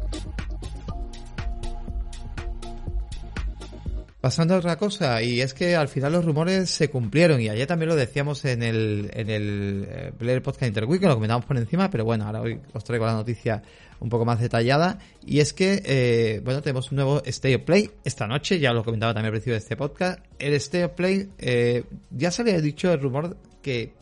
Pasando 4.20 4.54
a 4.54 4.58
otra 4.58 4.76
cosa, 4.76 5.22
y 5.22 5.40
es 5.40 5.54
que 5.54 5.76
al 5.76 5.86
final 5.86 6.10
los 6.10 6.24
rumores 6.24 6.70
se 6.70 6.90
cumplieron, 6.90 7.40
y 7.40 7.48
ayer 7.48 7.68
también 7.68 7.88
lo 7.88 7.94
decíamos 7.94 8.44
en 8.46 8.64
el, 8.64 9.12
en 9.14 9.30
el 9.30 9.86
eh, 9.88 10.12
Player 10.18 10.42
Podcast 10.42 10.66
Interweek, 10.66 11.00
que 11.00 11.06
lo 11.06 11.14
comentamos 11.14 11.44
por 11.44 11.56
encima, 11.56 11.88
pero 11.88 12.04
bueno, 12.04 12.26
ahora 12.26 12.40
hoy 12.40 12.60
os 12.72 12.82
traigo 12.82 13.06
la 13.06 13.12
noticia 13.12 13.62
un 14.00 14.08
poco 14.08 14.24
más 14.24 14.40
detallada, 14.40 14.98
y 15.24 15.38
es 15.38 15.52
que, 15.52 15.82
eh, 15.84 16.40
bueno, 16.42 16.60
tenemos 16.62 16.90
un 16.90 16.96
nuevo 16.96 17.22
Stay 17.26 17.54
of 17.54 17.62
Play 17.62 17.92
esta 18.02 18.26
noche, 18.26 18.58
ya 18.58 18.72
lo 18.72 18.82
comentaba 18.82 19.14
también 19.14 19.26
al 19.26 19.32
principio 19.32 19.52
de 19.52 19.60
este 19.60 19.76
podcast. 19.76 20.18
El 20.40 20.54
Stay 20.54 20.82
of 20.82 20.92
Play, 20.94 21.30
eh, 21.38 21.84
ya 22.10 22.32
se 22.32 22.42
había 22.42 22.60
dicho 22.60 22.92
el 22.92 23.00
rumor 23.00 23.36
que 23.62 23.92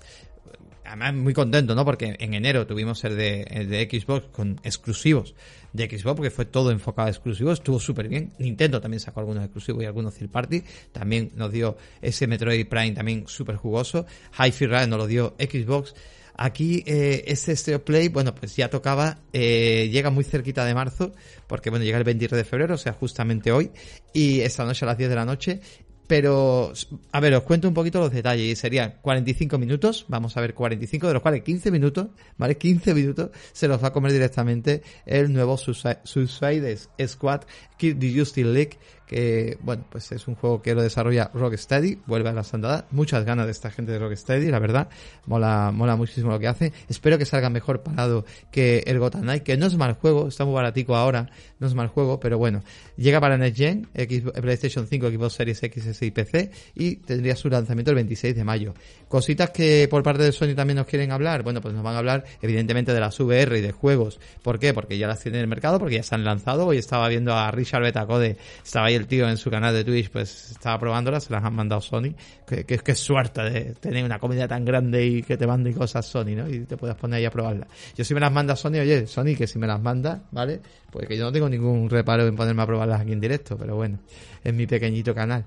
además 0.86 1.14
muy 1.14 1.34
contento, 1.34 1.74
¿no? 1.74 1.84
Porque 1.84 2.16
en 2.18 2.34
enero 2.34 2.66
tuvimos 2.66 3.02
el 3.04 3.16
de, 3.16 3.44
de 3.68 3.88
Xbox 3.90 4.26
con 4.32 4.60
exclusivos 4.62 5.34
de 5.76 5.88
Xbox, 5.88 6.16
porque 6.16 6.30
fue 6.30 6.46
todo 6.46 6.70
enfocado 6.70 7.08
a 7.08 7.10
exclusivos, 7.10 7.58
estuvo 7.58 7.78
súper 7.78 8.08
bien. 8.08 8.32
Nintendo 8.38 8.80
también 8.80 9.00
sacó 9.00 9.20
algunos 9.20 9.44
exclusivos 9.44 9.82
y 9.82 9.86
algunos 9.86 10.14
third 10.14 10.30
party, 10.30 10.62
también 10.92 11.30
nos 11.36 11.52
dio 11.52 11.76
ese 12.00 12.26
Metroid 12.26 12.66
Prime 12.66 12.92
también 12.92 13.28
súper 13.28 13.56
jugoso. 13.56 14.06
Hi-Fi 14.38 14.66
Rush 14.66 14.88
nos 14.88 14.98
lo 14.98 15.06
dio 15.06 15.34
Xbox. 15.38 15.94
Aquí 16.38 16.82
eh, 16.86 17.24
este 17.28 17.56
Stereo 17.56 17.82
Play, 17.82 18.08
bueno, 18.08 18.34
pues 18.34 18.54
ya 18.56 18.68
tocaba, 18.68 19.20
eh, 19.32 19.88
llega 19.90 20.10
muy 20.10 20.22
cerquita 20.22 20.66
de 20.66 20.74
marzo, 20.74 21.14
porque 21.46 21.70
bueno, 21.70 21.86
llega 21.86 21.96
el 21.96 22.04
23 22.04 22.36
de 22.36 22.44
febrero, 22.44 22.74
o 22.74 22.78
sea, 22.78 22.92
justamente 22.92 23.52
hoy, 23.52 23.70
y 24.12 24.40
esta 24.40 24.66
noche 24.66 24.84
a 24.84 24.88
las 24.88 24.98
10 24.98 25.08
de 25.08 25.16
la 25.16 25.24
noche, 25.24 25.60
pero, 26.06 26.72
a 27.12 27.20
ver, 27.20 27.34
os 27.34 27.42
cuento 27.42 27.66
un 27.68 27.74
poquito 27.74 27.98
los 28.00 28.12
detalles. 28.12 28.46
Y 28.46 28.56
serían 28.56 28.94
45 29.02 29.58
minutos, 29.58 30.04
vamos 30.08 30.36
a 30.36 30.40
ver 30.40 30.54
45, 30.54 31.08
de 31.08 31.12
los 31.14 31.22
cuales 31.22 31.42
15 31.42 31.70
minutos, 31.70 32.08
¿vale? 32.38 32.56
15 32.56 32.94
minutos 32.94 33.30
se 33.52 33.68
los 33.68 33.82
va 33.82 33.88
a 33.88 33.92
comer 33.92 34.12
directamente 34.12 34.82
el 35.04 35.32
nuevo 35.32 35.56
Suicide 35.56 36.78
Squad 37.06 37.42
Kid 37.76 37.98
the 37.98 38.18
Justice 38.18 38.48
League, 38.48 38.78
que, 39.06 39.58
bueno, 39.62 39.84
pues 39.90 40.10
es 40.12 40.26
un 40.26 40.34
juego 40.34 40.60
que 40.60 40.74
lo 40.74 40.82
desarrolla 40.82 41.30
Rocksteady, 41.32 42.00
vuelve 42.06 42.28
a 42.28 42.32
las 42.32 42.52
andadas, 42.52 42.84
muchas 42.90 43.24
ganas 43.24 43.46
de 43.46 43.52
esta 43.52 43.70
gente 43.70 43.92
de 43.92 43.98
Rocksteady, 43.98 44.50
la 44.50 44.58
verdad, 44.58 44.88
mola, 45.26 45.70
mola 45.72 45.96
muchísimo 45.96 46.30
lo 46.30 46.40
que 46.40 46.48
hace, 46.48 46.72
espero 46.88 47.16
que 47.16 47.24
salga 47.24 47.48
mejor 47.48 47.82
parado 47.82 48.24
que 48.50 48.82
el 48.86 48.98
Gotham 48.98 49.22
Knight, 49.22 49.44
que 49.44 49.56
no 49.56 49.66
es 49.66 49.76
mal 49.76 49.94
juego, 49.94 50.28
está 50.28 50.44
muy 50.44 50.54
baratico 50.54 50.96
ahora, 50.96 51.30
no 51.60 51.66
es 51.66 51.74
mal 51.74 51.88
juego, 51.88 52.18
pero 52.18 52.36
bueno, 52.38 52.62
llega 52.96 53.20
para 53.20 53.38
Next 53.38 53.56
Gen, 53.56 53.86
PlayStation 53.86 54.86
5, 54.86 55.10
Xbox 55.10 55.34
Series 55.34 55.62
X, 55.62 56.02
y 56.02 56.10
PC, 56.10 56.50
y 56.74 56.96
tendría 56.96 57.36
su 57.36 57.48
lanzamiento 57.48 57.92
el 57.92 57.96
26 57.96 58.34
de 58.34 58.44
mayo. 58.44 58.74
Cositas 59.08 59.50
que 59.50 59.86
por 59.88 60.02
parte 60.02 60.24
de 60.24 60.32
Sony 60.32 60.54
también 60.56 60.78
nos 60.78 60.86
quieren 60.86 61.12
hablar, 61.12 61.42
bueno, 61.44 61.60
pues 61.60 61.74
nos 61.74 61.84
van 61.84 61.94
a 61.94 61.98
hablar 61.98 62.24
evidentemente 62.42 62.92
de 62.92 63.00
las 63.00 63.18
VR 63.20 63.58
y 63.58 63.60
de 63.60 63.70
juegos, 63.72 64.18
¿por 64.42 64.58
qué? 64.58 64.74
Porque 64.74 64.98
ya 64.98 65.06
las 65.06 65.20
tienen 65.20 65.38
en 65.38 65.42
el 65.42 65.48
mercado, 65.48 65.78
porque 65.78 65.96
ya 65.96 66.02
se 66.02 66.14
han 66.14 66.24
lanzado, 66.24 66.66
hoy 66.66 66.78
estaba 66.78 67.08
viendo 67.08 67.34
a 67.34 67.50
Richard 67.52 67.82
Betacode, 67.82 68.36
estaba 68.64 68.86
ahí 68.86 68.95
el 68.96 69.06
tío 69.06 69.28
en 69.28 69.36
su 69.36 69.50
canal 69.50 69.74
de 69.74 69.84
Twitch, 69.84 70.10
pues 70.10 70.50
estaba 70.50 70.78
probándolas, 70.78 71.24
se 71.24 71.32
las 71.32 71.44
han 71.44 71.54
mandado 71.54 71.80
Sony. 71.80 72.14
Que, 72.46 72.64
que, 72.64 72.94
suerte 72.94 73.42
de 73.42 73.60
tener 73.74 74.04
una 74.04 74.18
comida 74.18 74.48
tan 74.48 74.64
grande 74.64 75.06
y 75.06 75.22
que 75.22 75.36
te 75.36 75.46
mande 75.46 75.72
cosas 75.72 76.06
Sony, 76.06 76.34
¿no? 76.36 76.48
Y 76.48 76.60
te 76.60 76.76
puedas 76.76 76.96
poner 76.96 77.18
ahí 77.18 77.24
a 77.24 77.30
probarlas. 77.30 77.68
Yo 77.96 78.04
si 78.04 78.14
me 78.14 78.20
las 78.20 78.32
manda 78.32 78.56
Sony, 78.56 78.80
oye, 78.80 79.06
Sony, 79.06 79.36
que 79.36 79.46
si 79.46 79.58
me 79.58 79.66
las 79.66 79.80
manda, 79.80 80.24
¿vale? 80.30 80.60
Pues 80.90 81.06
que 81.06 81.16
yo 81.16 81.24
no 81.24 81.32
tengo 81.32 81.48
ningún 81.48 81.88
reparo 81.90 82.26
en 82.26 82.34
ponerme 82.34 82.62
a 82.62 82.66
probarlas 82.66 83.00
aquí 83.00 83.12
en 83.12 83.20
directo, 83.20 83.56
pero 83.56 83.76
bueno, 83.76 83.98
en 84.42 84.56
mi 84.56 84.66
pequeñito 84.66 85.14
canal. 85.14 85.46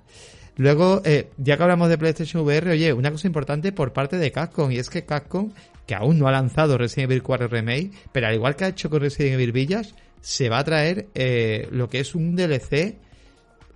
Luego, 0.59 1.01
eh, 1.05 1.29
ya 1.37 1.55
que 1.55 1.63
hablamos 1.63 1.87
de 1.87 1.97
PlayStation 1.97 2.43
VR, 2.43 2.71
oye, 2.71 2.91
una 2.91 3.11
cosa 3.11 3.27
importante 3.27 3.71
por 3.71 3.93
parte 3.93 4.17
de 4.17 4.29
Capcom, 4.31 4.69
y 4.71 4.77
es 4.77 4.89
que 4.89 5.05
Capcom, 5.05 5.51
que 5.87 5.95
aún 5.95 6.19
no 6.19 6.27
ha 6.27 6.31
lanzado 6.31 6.77
Resident 6.77 7.11
Evil 7.11 7.23
4 7.23 7.47
Remake, 7.47 7.91
pero 8.11 8.27
al 8.27 8.35
igual 8.35 8.57
que 8.57 8.65
ha 8.65 8.67
hecho 8.67 8.89
con 8.89 8.99
Resident 8.99 9.35
Evil 9.35 9.53
Village, 9.53 9.93
se 10.19 10.49
va 10.49 10.59
a 10.59 10.63
traer 10.63 11.07
eh, 11.15 11.67
lo 11.71 11.89
que 11.89 12.01
es 12.01 12.13
un 12.13 12.35
DLC 12.35 12.97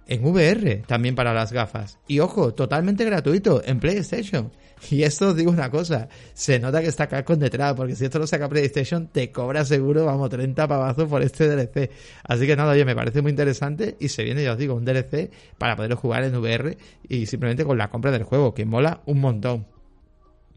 en 0.08 0.26
VR 0.26 0.84
también 0.88 1.16
para 1.16 1.34
las 1.34 1.52
gafas. 1.52 2.00
Y 2.08 2.20
ojo, 2.20 2.54
totalmente 2.54 3.06
gratuito 3.06 3.62
en 3.66 3.80
PlayStation. 3.80 4.52
Y 4.90 5.04
esto 5.04 5.30
os 5.30 5.36
digo 5.36 5.52
una 5.52 5.70
cosa, 5.70 6.10
se 6.34 6.60
nota 6.60 6.82
que 6.82 6.88
está 6.88 7.08
Capcom 7.08 7.40
detrás, 7.40 7.74
porque 7.74 7.96
si 7.96 8.06
esto 8.06 8.20
lo 8.20 8.28
saca 8.28 8.50
PlayStation, 8.50 9.08
te 9.08 9.32
cobra 9.32 9.64
seguro, 9.64 10.06
vamos, 10.06 10.30
30 10.30 10.68
pavazos 10.68 11.08
por 11.08 11.22
este 11.22 11.48
DLC. 11.48 11.90
Así 12.24 12.46
que 12.46 12.56
nada, 12.56 12.74
oye, 12.74 12.84
me 12.84 12.96
parece 12.96 13.22
muy 13.22 13.32
interesante 13.32 13.96
y 14.00 14.10
se 14.10 14.24
viene, 14.24 14.44
ya 14.44 14.54
os 14.54 14.58
digo, 14.58 14.76
un 14.76 14.84
DLC 14.84 15.32
para 15.58 15.76
poder 15.76 15.94
jugar 15.96 16.24
en 16.24 16.36
VR 16.36 16.78
y 17.08 17.26
simplemente 17.28 17.64
con 17.64 17.78
la 17.78 17.90
compra 17.90 18.12
del 18.12 18.24
juego, 18.24 18.54
que 18.54 18.66
mola 18.66 19.02
un 19.06 19.22
montón. 19.22 19.68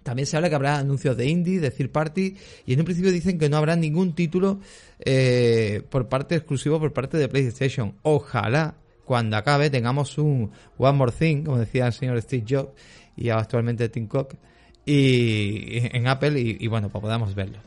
También 0.03 0.27
se 0.27 0.37
habla 0.37 0.49
que 0.49 0.55
habrá 0.55 0.79
anuncios 0.79 1.17
de 1.17 1.27
indie, 1.27 1.59
de 1.59 1.71
third 1.71 1.91
party, 1.91 2.37
y 2.65 2.73
en 2.73 2.79
un 2.79 2.85
principio 2.85 3.11
dicen 3.11 3.39
que 3.39 3.49
no 3.49 3.57
habrá 3.57 3.75
ningún 3.75 4.15
título 4.15 4.61
eh, 5.01 5.83
por 5.91 6.09
parte 6.09 6.37
exclusivo 6.37 6.79
por 6.79 6.93
parte 6.93 7.17
de 7.19 7.29
PlayStation. 7.29 7.97
Ojalá 8.03 8.77
cuando 9.07 9.37
acabe 9.37 9.71
tengamos 9.71 10.19
un 10.19 10.51
One 10.77 10.99
More 10.99 11.13
Thing, 11.13 11.45
como 11.45 11.59
decía 11.59 11.87
el 11.87 11.93
señor 11.95 12.21
Steve 12.21 12.45
Jobs 12.47 12.73
y 13.17 13.31
actualmente 13.31 13.89
Tim 13.89 14.09
Cook, 14.09 14.35
y 14.85 15.79
en 15.97 16.07
Apple 16.07 16.39
y, 16.39 16.67
bueno, 16.67 16.91
pues 16.91 17.01
podamos 17.01 17.35
verlo. 17.35 17.59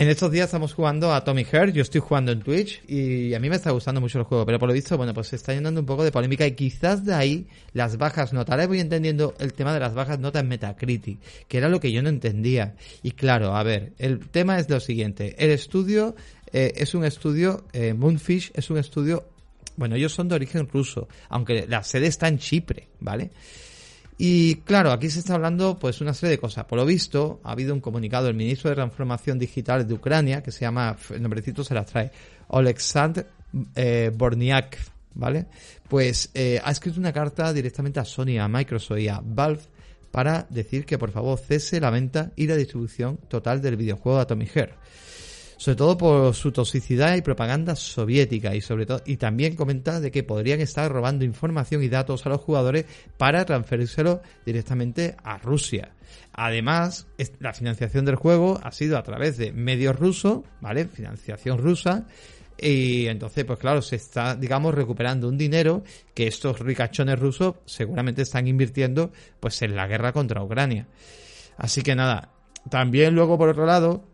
En 0.00 0.08
estos 0.08 0.30
días 0.30 0.44
estamos 0.46 0.74
jugando 0.74 1.12
a 1.12 1.24
Tommy 1.24 1.44
Heart, 1.44 1.72
yo 1.72 1.82
estoy 1.82 2.00
jugando 2.00 2.30
en 2.30 2.40
Twitch 2.40 2.82
y 2.86 3.34
a 3.34 3.40
mí 3.40 3.50
me 3.50 3.56
está 3.56 3.72
gustando 3.72 4.00
mucho 4.00 4.18
el 4.20 4.24
juego, 4.24 4.46
pero 4.46 4.58
por 4.60 4.68
lo 4.68 4.72
visto, 4.72 4.96
bueno, 4.96 5.12
pues 5.12 5.26
se 5.26 5.36
está 5.36 5.52
llenando 5.52 5.80
un 5.80 5.86
poco 5.86 6.04
de 6.04 6.12
polémica 6.12 6.46
y 6.46 6.52
quizás 6.52 7.04
de 7.04 7.14
ahí 7.14 7.48
las 7.72 7.96
bajas 7.96 8.32
notas. 8.32 8.52
Ahora 8.52 8.68
voy 8.68 8.78
entendiendo 8.78 9.34
el 9.40 9.52
tema 9.54 9.74
de 9.74 9.80
las 9.80 9.94
bajas 9.94 10.20
notas 10.20 10.42
en 10.42 10.48
Metacritic, 10.48 11.18
que 11.48 11.58
era 11.58 11.68
lo 11.68 11.80
que 11.80 11.90
yo 11.90 12.00
no 12.00 12.10
entendía. 12.10 12.76
Y 13.02 13.10
claro, 13.10 13.56
a 13.56 13.62
ver, 13.64 13.92
el 13.98 14.28
tema 14.28 14.60
es 14.60 14.70
lo 14.70 14.78
siguiente, 14.78 15.34
el 15.36 15.50
estudio 15.50 16.14
eh, 16.52 16.74
es 16.76 16.94
un 16.94 17.04
estudio, 17.04 17.64
eh, 17.72 17.92
Moonfish 17.92 18.52
es 18.54 18.70
un 18.70 18.78
estudio, 18.78 19.24
bueno, 19.78 19.94
ellos 19.94 20.12
son 20.12 20.28
de 20.28 20.34
origen 20.34 20.68
ruso, 20.68 21.08
aunque 21.28 21.66
la 21.68 21.84
sede 21.84 22.08
está 22.08 22.26
en 22.26 22.38
Chipre, 22.38 22.88
¿vale? 22.98 23.30
Y 24.18 24.56
claro, 24.56 24.90
aquí 24.90 25.08
se 25.08 25.20
está 25.20 25.34
hablando 25.34 25.78
pues 25.78 26.00
una 26.00 26.12
serie 26.12 26.32
de 26.32 26.38
cosas. 26.38 26.64
Por 26.64 26.76
lo 26.78 26.84
visto, 26.84 27.40
ha 27.44 27.52
habido 27.52 27.72
un 27.72 27.80
comunicado 27.80 28.26
del 28.26 28.34
ministro 28.34 28.70
de 28.70 28.74
Transformación 28.74 29.38
Digital 29.38 29.86
de 29.86 29.94
Ucrania, 29.94 30.42
que 30.42 30.50
se 30.50 30.62
llama, 30.62 30.96
el 31.10 31.22
nombrecito 31.22 31.62
se 31.62 31.74
las 31.74 31.86
trae, 31.86 32.10
Oleksandr 32.48 33.24
eh, 33.76 34.10
Borniak, 34.12 34.76
¿vale? 35.14 35.46
Pues 35.88 36.30
eh, 36.34 36.60
ha 36.62 36.72
escrito 36.72 36.98
una 36.98 37.12
carta 37.12 37.52
directamente 37.52 38.00
a 38.00 38.04
Sony, 38.04 38.38
a 38.40 38.48
Microsoft 38.48 38.98
y 38.98 39.08
a 39.08 39.20
Valve 39.24 39.62
para 40.10 40.44
decir 40.50 40.84
que 40.84 40.98
por 40.98 41.12
favor 41.12 41.38
cese 41.38 41.78
la 41.78 41.90
venta 41.90 42.32
y 42.34 42.48
la 42.48 42.56
distribución 42.56 43.18
total 43.28 43.62
del 43.62 43.76
videojuego 43.76 44.18
Atomic 44.18 44.50
Heart 44.50 44.72
sobre 45.58 45.76
todo 45.76 45.98
por 45.98 46.34
su 46.34 46.52
toxicidad 46.52 47.16
y 47.16 47.22
propaganda 47.22 47.76
soviética 47.76 48.54
y 48.54 48.60
sobre 48.60 48.86
todo 48.86 49.02
y 49.04 49.16
también 49.16 49.56
comenta 49.56 50.00
de 50.00 50.10
que 50.10 50.22
podrían 50.22 50.60
estar 50.60 50.90
robando 50.90 51.24
información 51.24 51.82
y 51.82 51.88
datos 51.88 52.24
a 52.24 52.30
los 52.30 52.40
jugadores 52.40 52.86
para 53.18 53.44
transferírselo 53.44 54.22
directamente 54.46 55.16
a 55.22 55.36
Rusia. 55.36 55.92
Además, 56.32 57.08
la 57.40 57.52
financiación 57.52 58.04
del 58.04 58.14
juego 58.14 58.60
ha 58.62 58.70
sido 58.70 58.96
a 58.96 59.02
través 59.02 59.36
de 59.36 59.52
medios 59.52 59.98
rusos, 59.98 60.42
¿vale? 60.60 60.86
Financiación 60.86 61.58
rusa. 61.58 62.06
Y 62.56 63.06
entonces, 63.06 63.44
pues 63.44 63.58
claro, 63.58 63.82
se 63.82 63.96
está, 63.96 64.36
digamos, 64.36 64.74
recuperando 64.74 65.28
un 65.28 65.36
dinero 65.36 65.82
que 66.14 66.28
estos 66.28 66.60
ricachones 66.60 67.18
rusos 67.18 67.56
seguramente 67.66 68.22
están 68.22 68.46
invirtiendo, 68.46 69.12
pues, 69.40 69.60
en 69.62 69.76
la 69.76 69.86
guerra 69.86 70.12
contra 70.12 70.42
Ucrania. 70.42 70.86
Así 71.56 71.82
que 71.82 71.94
nada, 71.94 72.32
también 72.70 73.14
luego 73.14 73.36
por 73.36 73.48
otro 73.48 73.66
lado, 73.66 74.04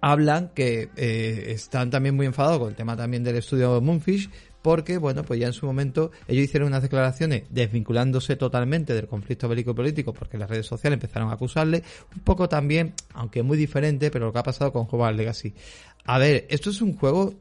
hablan 0.00 0.50
que 0.54 0.90
eh, 0.96 1.44
están 1.48 1.90
también 1.90 2.16
muy 2.16 2.26
enfadados 2.26 2.58
con 2.58 2.68
el 2.68 2.74
tema 2.74 2.96
también 2.96 3.22
del 3.22 3.36
estudio 3.36 3.80
Moonfish 3.80 4.30
porque, 4.62 4.98
bueno, 4.98 5.22
pues 5.22 5.40
ya 5.40 5.46
en 5.46 5.52
su 5.52 5.66
momento 5.66 6.10
ellos 6.28 6.44
hicieron 6.44 6.68
unas 6.68 6.82
declaraciones 6.82 7.44
desvinculándose 7.50 8.36
totalmente 8.36 8.94
del 8.94 9.06
conflicto 9.06 9.48
bélico 9.48 9.74
político 9.74 10.12
porque 10.12 10.38
las 10.38 10.50
redes 10.50 10.66
sociales 10.66 10.96
empezaron 10.96 11.30
a 11.30 11.34
acusarle, 11.34 11.82
un 12.14 12.22
poco 12.22 12.48
también, 12.48 12.94
aunque 13.14 13.42
muy 13.42 13.56
diferente, 13.56 14.10
pero 14.10 14.26
lo 14.26 14.32
que 14.32 14.38
ha 14.38 14.42
pasado 14.42 14.72
con 14.72 14.82
Hogwarts 14.82 15.16
Legacy. 15.16 15.54
A 16.04 16.18
ver, 16.18 16.46
esto 16.50 16.70
es 16.70 16.82
un 16.82 16.94
juego, 16.94 17.34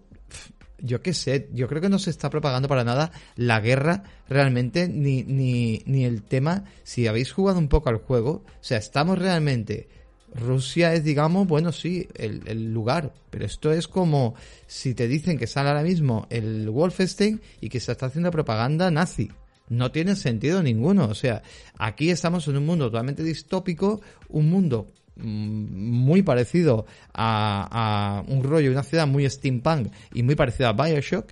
yo 0.79 1.01
qué 1.01 1.13
sé, 1.13 1.49
yo 1.53 1.67
creo 1.67 1.81
que 1.81 1.89
no 1.89 1.99
se 1.99 2.09
está 2.09 2.29
propagando 2.29 2.67
para 2.67 2.83
nada 2.83 3.11
la 3.35 3.59
guerra 3.59 4.03
realmente, 4.29 4.87
ni, 4.87 5.23
ni, 5.23 5.81
ni 5.85 6.05
el 6.05 6.23
tema, 6.23 6.63
si 6.83 7.07
habéis 7.07 7.33
jugado 7.33 7.59
un 7.59 7.67
poco 7.67 7.89
al 7.89 7.97
juego, 7.97 8.43
o 8.45 8.63
sea, 8.63 8.77
estamos 8.77 9.19
realmente 9.19 9.89
Rusia 10.36 10.93
es, 10.93 11.03
digamos, 11.03 11.48
bueno, 11.48 11.71
sí, 11.71 12.07
el, 12.15 12.74
lugar, 12.74 13.13
pero 13.29 13.45
esto 13.45 13.71
es 13.71 13.88
como 13.88 14.36
si 14.67 14.93
te 14.93 15.07
dicen 15.07 15.38
que 15.38 15.48
sale 15.48 15.69
ahora 15.69 15.83
mismo 15.83 16.27
el 16.29 16.69
Wolfenstein 16.69 17.41
y 17.62 17.69
que 17.69 17.79
se 17.79 17.91
está 17.91 18.07
haciendo 18.07 18.31
propaganda 18.31 18.91
nazi. 18.91 19.31
No 19.69 19.91
tiene 19.91 20.15
sentido 20.15 20.63
ninguno. 20.63 21.05
O 21.05 21.15
sea, 21.15 21.43
aquí 21.77 22.09
estamos 22.09 22.48
en 22.48 22.57
un 22.57 22.65
mundo 22.65 22.86
totalmente 22.86 23.24
distópico, 23.24 24.01
un 24.29 24.50
mundo 24.50 24.91
mm, 25.15 25.24
muy 25.24 26.24
parecido 26.24 26.86
a, 27.13 27.67
a 27.71 28.21
un 28.31 28.43
rollo, 28.43 28.71
una 28.71 28.83
ciudad 28.83 29.07
muy 29.07 29.29
steampunk 29.29 29.91
y 30.13 30.24
muy 30.24 30.36
parecido 30.36 30.69
a 30.69 30.74
Bioshock. 30.74 31.31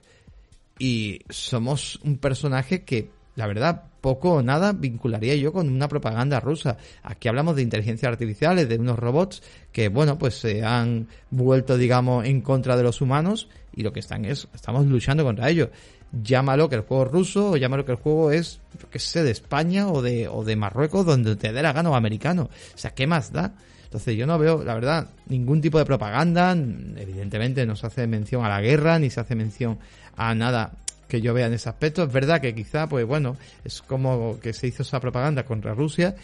Y 0.80 1.22
somos 1.30 2.00
un 2.04 2.18
personaje 2.18 2.84
que, 2.84 3.10
la 3.36 3.48
verdad, 3.48 3.86
poco 4.02 4.34
o 4.34 4.42
nada 4.42 4.74
vincularía 4.74 5.36
yo 5.36 5.52
con 5.54 5.70
una 5.70 5.88
propaganda 5.88 6.40
rusa. 6.40 6.78
Aquí 7.04 7.28
hablamos 7.28 7.56
de 7.56 7.62
inteligencia 7.62 8.10
artificiales, 8.10 8.70
de 8.70 8.78
unos 8.78 8.98
robots 8.98 9.42
que, 9.72 9.90
bueno, 9.90 10.18
pues 10.18 10.36
se 10.36 10.64
han 10.64 11.08
vuelto, 11.30 11.78
digamos, 11.78 12.26
en 12.26 12.42
contra 12.42 12.78
de 12.78 12.84
los 12.84 13.02
humanos 13.02 13.50
y 13.76 13.84
lo 13.84 13.94
que 13.94 14.00
están 14.00 14.26
es, 14.26 14.48
estamos 14.54 14.86
luchando 14.86 15.24
contra 15.24 15.50
ellos. 15.50 15.70
Llámalo 16.12 16.70
que 16.70 16.76
el 16.76 16.82
juego 16.82 17.06
ruso 17.06 17.52
o 17.52 17.58
llámalo 17.58 17.86
que 17.86 17.92
el 17.92 17.98
juego 17.98 18.32
es, 18.32 18.60
qué 18.90 19.00
sé, 19.00 19.24
de 19.24 19.32
España 19.32 19.90
o 19.90 20.02
de, 20.02 20.28
o 20.28 20.44
de 20.44 20.56
Marruecos, 20.56 21.06
donde 21.06 21.36
te 21.36 21.52
dé 21.52 21.62
la 21.62 21.74
gana 21.74 21.90
o 21.90 21.96
americano. 21.96 22.44
O 22.44 22.78
sea, 22.78 22.92
¿qué 22.92 23.08
más 23.08 23.32
da? 23.32 23.54
Entonces 23.84 24.18
yo 24.18 24.26
no 24.26 24.38
veo, 24.38 24.64
la 24.64 24.74
verdad, 24.74 25.10
ningún 25.28 25.62
tipo 25.62 25.78
de 25.78 25.86
propaganda. 25.86 26.52
Evidentemente 26.52 27.66
no 27.66 27.76
se 27.76 27.88
hace 27.88 28.08
mención 28.08 28.44
a 28.44 28.50
la 28.50 28.62
guerra, 28.62 29.00
ni 29.00 29.10
se 29.10 29.20
hace 29.20 29.36
mención 29.36 29.80
a 30.16 30.34
nada 30.34 30.72
que 31.08 31.22
yo 31.22 31.34
vea 31.34 31.48
en 31.48 31.54
ese 31.54 31.70
aspecto. 31.70 32.04
Es 32.04 32.12
verdad 32.12 32.42
que 32.42 32.54
quizá, 32.54 32.88
pues 32.88 33.06
bueno, 33.06 33.38
es 33.64 33.82
como 33.82 34.40
que 34.40 34.54
se 34.54 34.68
hizo 34.68 34.84
esa 34.84 35.00
propaganda 35.00 35.44
contra 35.44 35.74
Rusia, 35.74 36.16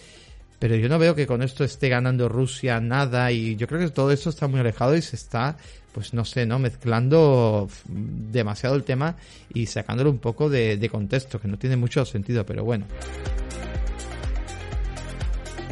pero 0.64 0.78
yo 0.78 0.88
no 0.88 0.98
veo 0.98 1.14
que 1.14 1.28
con 1.28 1.42
esto 1.42 1.66
esté 1.66 1.90
ganando 1.90 2.30
Rusia 2.30 2.80
nada 2.80 3.30
y 3.34 3.58
yo 3.58 3.68
creo 3.68 3.82
que 3.82 3.90
todo 3.90 4.12
eso 4.12 4.30
está 4.30 4.48
muy 4.48 4.62
alejado 4.62 4.96
y 4.96 5.02
se 5.02 5.18
está, 5.18 5.58
pues 5.92 6.14
no 6.14 6.24
sé, 6.24 6.46
¿no? 6.46 6.58
Mezclando 6.58 7.68
demasiado 7.86 8.76
el 8.76 8.84
tema 8.84 9.18
y 9.54 9.66
sacándolo 9.66 10.10
un 10.10 10.20
poco 10.20 10.50
de, 10.50 10.90
contexto, 10.90 11.38
que 11.38 11.50
no 11.50 11.58
tiene 11.58 11.76
mucho 11.76 12.06
sentido, 12.06 12.46
pero 12.46 12.64
bueno. 12.64 12.86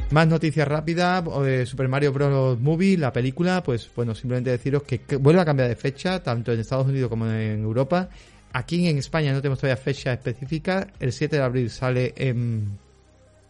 Más 0.09 0.27
noticias 0.27 0.67
rápidas, 0.67 1.23
eh, 1.45 1.65
Super 1.65 1.87
Mario 1.87 2.11
Bros. 2.11 2.59
Movie, 2.59 2.97
la 2.97 3.13
película, 3.13 3.63
pues 3.63 3.89
bueno, 3.95 4.13
simplemente 4.13 4.49
deciros 4.49 4.83
que 4.83 4.99
vuelve 5.15 5.39
a 5.39 5.45
cambiar 5.45 5.69
de 5.69 5.77
fecha, 5.77 6.21
tanto 6.21 6.51
en 6.51 6.59
Estados 6.59 6.87
Unidos 6.87 7.07
como 7.07 7.27
en 7.27 7.63
Europa. 7.63 8.09
Aquí 8.53 8.87
en 8.87 8.97
España 8.97 9.31
no 9.31 9.41
tenemos 9.41 9.59
todavía 9.59 9.81
fecha 9.81 10.13
específica. 10.13 10.87
El 10.99 11.11
7 11.11 11.37
de 11.37 11.41
abril 11.41 11.69
sale 11.69 12.13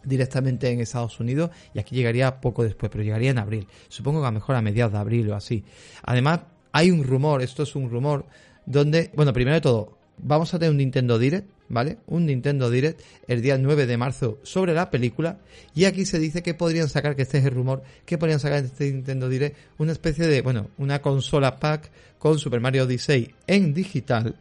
directamente 0.04 0.70
en 0.70 0.80
Estados 0.80 1.18
Unidos 1.20 1.50
y 1.74 1.78
aquí 1.78 1.94
llegaría 1.94 2.40
poco 2.40 2.64
después, 2.64 2.90
pero 2.90 3.04
llegaría 3.04 3.30
en 3.30 3.38
abril. 3.38 3.66
Supongo 3.88 4.20
que 4.20 4.26
a 4.26 4.30
lo 4.30 4.34
mejor 4.34 4.56
a 4.56 4.62
mediados 4.62 4.92
de 4.92 4.98
abril 4.98 5.30
o 5.30 5.34
así. 5.34 5.64
Además, 6.02 6.40
hay 6.72 6.90
un 6.90 7.04
rumor, 7.04 7.42
esto 7.42 7.62
es 7.62 7.74
un 7.76 7.90
rumor, 7.90 8.26
donde, 8.66 9.10
bueno, 9.14 9.32
primero 9.32 9.54
de 9.54 9.60
todo, 9.60 9.98
vamos 10.18 10.52
a 10.54 10.58
tener 10.58 10.70
un 10.70 10.78
Nintendo 10.78 11.18
Direct, 11.18 11.48
¿vale? 11.68 11.98
Un 12.06 12.26
Nintendo 12.26 12.70
Direct 12.70 13.00
el 13.28 13.42
día 13.42 13.58
9 13.58 13.86
de 13.86 13.96
marzo 13.96 14.38
sobre 14.42 14.74
la 14.74 14.90
película 14.90 15.38
y 15.74 15.84
aquí 15.84 16.04
se 16.04 16.18
dice 16.18 16.42
que 16.42 16.54
podrían 16.54 16.88
sacar, 16.88 17.16
que 17.16 17.22
este 17.22 17.38
es 17.38 17.44
el 17.44 17.52
rumor, 17.52 17.82
que 18.04 18.18
podrían 18.18 18.40
sacar 18.40 18.58
en 18.58 18.66
este 18.66 18.90
Nintendo 18.90 19.28
Direct 19.28 19.56
una 19.78 19.92
especie 19.92 20.26
de, 20.26 20.42
bueno, 20.42 20.68
una 20.78 21.02
consola 21.02 21.58
pack 21.58 21.90
con 22.18 22.38
Super 22.38 22.60
Mario 22.60 22.84
Odyssey 22.84 23.34
en 23.46 23.74
digital 23.74 24.36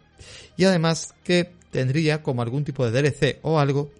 y 0.57 0.65
además 0.65 1.13
que 1.23 1.51
tendría 1.71 2.21
como 2.21 2.41
algún 2.41 2.63
tipo 2.63 2.89
de 2.89 3.01
DLC 3.01 3.39
o 3.41 3.59
algo 3.59 3.91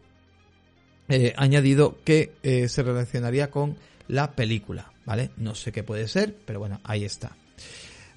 eh, 1.10 1.34
añadido 1.38 1.97
que 2.03 2.34
eh, 2.43 2.67
se 2.69 2.84
relacionaría 2.84 3.49
con 3.49 3.77
la 4.07 4.31
película, 4.31 4.91
¿vale? 5.05 5.31
No 5.38 5.55
sé 5.55 5.71
qué 5.71 5.84
puede 5.84 6.07
ser, 6.07 6.36
pero 6.45 6.60
bueno, 6.60 6.79
ahí 6.84 7.03
está. 7.03 7.36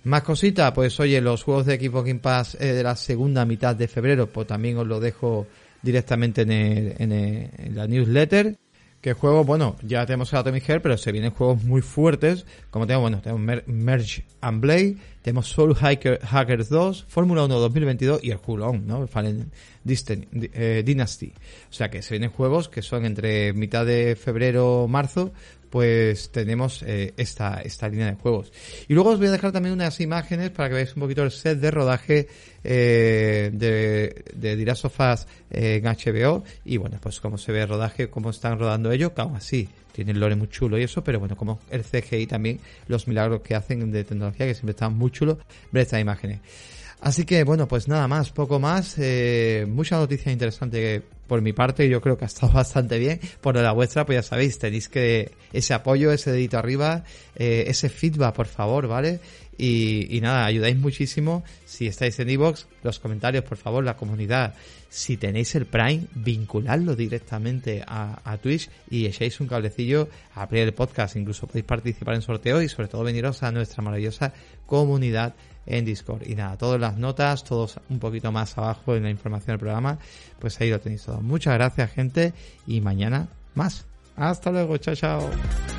Más 0.04 0.22
cositas, 0.22 0.72
pues 0.72 0.98
oye, 1.00 1.20
los 1.20 1.42
juegos 1.42 1.66
de 1.66 1.78
Xbox 1.78 2.06
Game 2.06 2.20
Pass 2.20 2.56
eh, 2.60 2.72
de 2.72 2.82
la 2.82 2.94
segunda 2.96 3.44
mitad 3.46 3.74
de 3.74 3.88
febrero, 3.88 4.28
pues 4.28 4.46
también 4.46 4.76
os 4.76 4.86
lo 4.86 5.00
dejo 5.00 5.46
directamente 5.82 6.42
en, 6.42 6.50
en 6.50 7.74
la 7.74 7.86
newsletter 7.86 8.56
que 9.04 9.12
juego, 9.12 9.44
bueno, 9.44 9.76
ya 9.82 10.06
tenemos 10.06 10.32
el 10.32 10.38
Atomic 10.38 10.64
Heart, 10.64 10.82
pero 10.82 10.96
se 10.96 11.12
vienen 11.12 11.30
juegos 11.30 11.62
muy 11.62 11.82
fuertes, 11.82 12.46
como 12.70 12.86
tenemos, 12.86 13.02
bueno, 13.02 13.20
tenemos 13.20 13.62
Merge 13.66 14.24
and 14.40 14.62
Blade, 14.62 14.96
tenemos 15.20 15.46
Soul 15.46 15.74
Hackers 15.74 16.70
2, 16.70 17.04
Fórmula 17.06 17.44
1 17.44 17.54
2022 17.54 18.24
y 18.24 18.30
el 18.30 18.38
Hulon, 18.42 18.86
¿no? 18.86 19.06
Fallen 19.06 19.52
eh, 19.86 20.82
Dynasty. 20.86 21.34
O 21.68 21.72
sea 21.74 21.90
que 21.90 22.00
se 22.00 22.14
vienen 22.14 22.30
juegos 22.30 22.70
que 22.70 22.80
son 22.80 23.04
entre 23.04 23.52
mitad 23.52 23.84
de 23.84 24.16
febrero, 24.16 24.88
marzo, 24.88 25.34
pues 25.74 26.30
tenemos 26.30 26.84
eh, 26.84 27.14
esta, 27.16 27.60
esta 27.60 27.88
línea 27.88 28.06
de 28.06 28.14
juegos. 28.14 28.52
Y 28.86 28.94
luego 28.94 29.10
os 29.10 29.18
voy 29.18 29.26
a 29.26 29.32
dejar 29.32 29.50
también 29.50 29.72
unas 29.72 29.98
imágenes 29.98 30.50
para 30.50 30.68
que 30.68 30.76
veáis 30.76 30.94
un 30.94 31.00
poquito 31.00 31.24
el 31.24 31.32
set 31.32 31.58
de 31.58 31.68
rodaje 31.72 32.28
eh, 32.62 33.50
de, 33.52 34.24
de 34.36 34.54
Dirasofas 34.54 35.26
eh, 35.50 35.82
en 35.82 35.84
HBO. 35.84 36.44
Y 36.64 36.76
bueno, 36.76 36.98
pues 37.02 37.18
cómo 37.18 37.38
se 37.38 37.50
ve 37.50 37.62
el 37.62 37.68
rodaje, 37.68 38.08
cómo 38.08 38.30
están 38.30 38.56
rodando 38.56 38.92
ellos, 38.92 39.10
que 39.10 39.22
aún 39.22 39.34
así 39.34 39.68
tiene 39.90 40.12
el 40.12 40.20
lore 40.20 40.36
muy 40.36 40.46
chulo 40.46 40.78
y 40.78 40.84
eso, 40.84 41.02
pero 41.02 41.18
bueno, 41.18 41.36
como 41.36 41.58
el 41.72 41.82
CGI 41.82 42.28
también, 42.28 42.60
los 42.86 43.08
milagros 43.08 43.40
que 43.40 43.56
hacen 43.56 43.90
de 43.90 44.04
tecnología, 44.04 44.46
que 44.46 44.54
siempre 44.54 44.74
están 44.74 44.96
muy 44.96 45.10
chulos, 45.10 45.38
ver 45.72 45.82
estas 45.82 46.00
imágenes. 46.00 46.38
Así 47.04 47.26
que 47.26 47.44
bueno, 47.44 47.68
pues 47.68 47.86
nada 47.86 48.08
más, 48.08 48.30
poco 48.30 48.58
más. 48.58 48.94
Eh, 48.96 49.66
mucha 49.68 49.98
noticia 49.98 50.32
interesante 50.32 51.02
por 51.26 51.42
mi 51.42 51.52
parte, 51.52 51.86
yo 51.86 52.00
creo 52.00 52.16
que 52.16 52.24
ha 52.24 52.28
estado 52.28 52.50
bastante 52.54 52.98
bien. 52.98 53.20
Por 53.42 53.56
la 53.56 53.72
vuestra, 53.72 54.06
pues 54.06 54.16
ya 54.16 54.22
sabéis, 54.22 54.58
tenéis 54.58 54.88
que 54.88 55.32
ese 55.52 55.74
apoyo, 55.74 56.12
ese 56.12 56.32
dedito 56.32 56.56
arriba, 56.56 57.04
eh, 57.36 57.64
ese 57.66 57.90
feedback, 57.90 58.34
por 58.34 58.46
favor, 58.46 58.88
¿vale? 58.88 59.20
Y, 59.58 60.18
nada, 60.22 60.46
ayudáis 60.46 60.78
muchísimo 60.78 61.44
si 61.66 61.86
estáis 61.86 62.18
en 62.20 62.30
iVoox, 62.30 62.64
los 62.82 62.98
comentarios, 63.00 63.44
por 63.44 63.58
favor, 63.58 63.84
la 63.84 63.98
comunidad. 63.98 64.54
Si 64.88 65.18
tenéis 65.18 65.54
el 65.56 65.66
Prime, 65.66 66.06
vinculadlo 66.14 66.96
directamente 66.96 67.84
a, 67.86 68.38
Twitch 68.42 68.70
y 68.88 69.04
echéis 69.04 69.40
un 69.40 69.46
cablecillo 69.46 70.08
a 70.34 70.44
abrir 70.44 70.62
el 70.62 70.72
podcast. 70.72 71.16
Incluso 71.16 71.46
podéis 71.46 71.66
participar 71.66 72.14
en 72.14 72.22
sorteos 72.22 72.62
y 72.62 72.68
sobre 72.70 72.88
todo 72.88 73.04
veniros 73.04 73.42
a 73.42 73.52
nuestra 73.52 73.82
maravillosa 73.82 74.32
comunidad 74.64 75.34
en 75.66 75.84
Discord. 75.84 76.22
Y 76.26 76.34
nada, 76.34 76.56
todas 76.56 76.80
las 76.80 76.96
notas, 76.96 77.44
todos 77.44 77.78
un 77.88 77.98
poquito 77.98 78.32
más 78.32 78.56
abajo 78.58 78.94
en 78.94 79.04
la 79.04 79.10
información 79.10 79.48
del 79.48 79.58
programa, 79.58 79.98
pues 80.38 80.60
ahí 80.60 80.70
lo 80.70 80.80
tenéis 80.80 81.04
todo. 81.04 81.20
Muchas 81.20 81.54
gracias, 81.54 81.90
gente, 81.92 82.32
y 82.66 82.80
mañana 82.80 83.28
más. 83.54 83.86
Hasta 84.16 84.50
luego, 84.50 84.76
chao, 84.78 84.94
chao. 84.94 85.73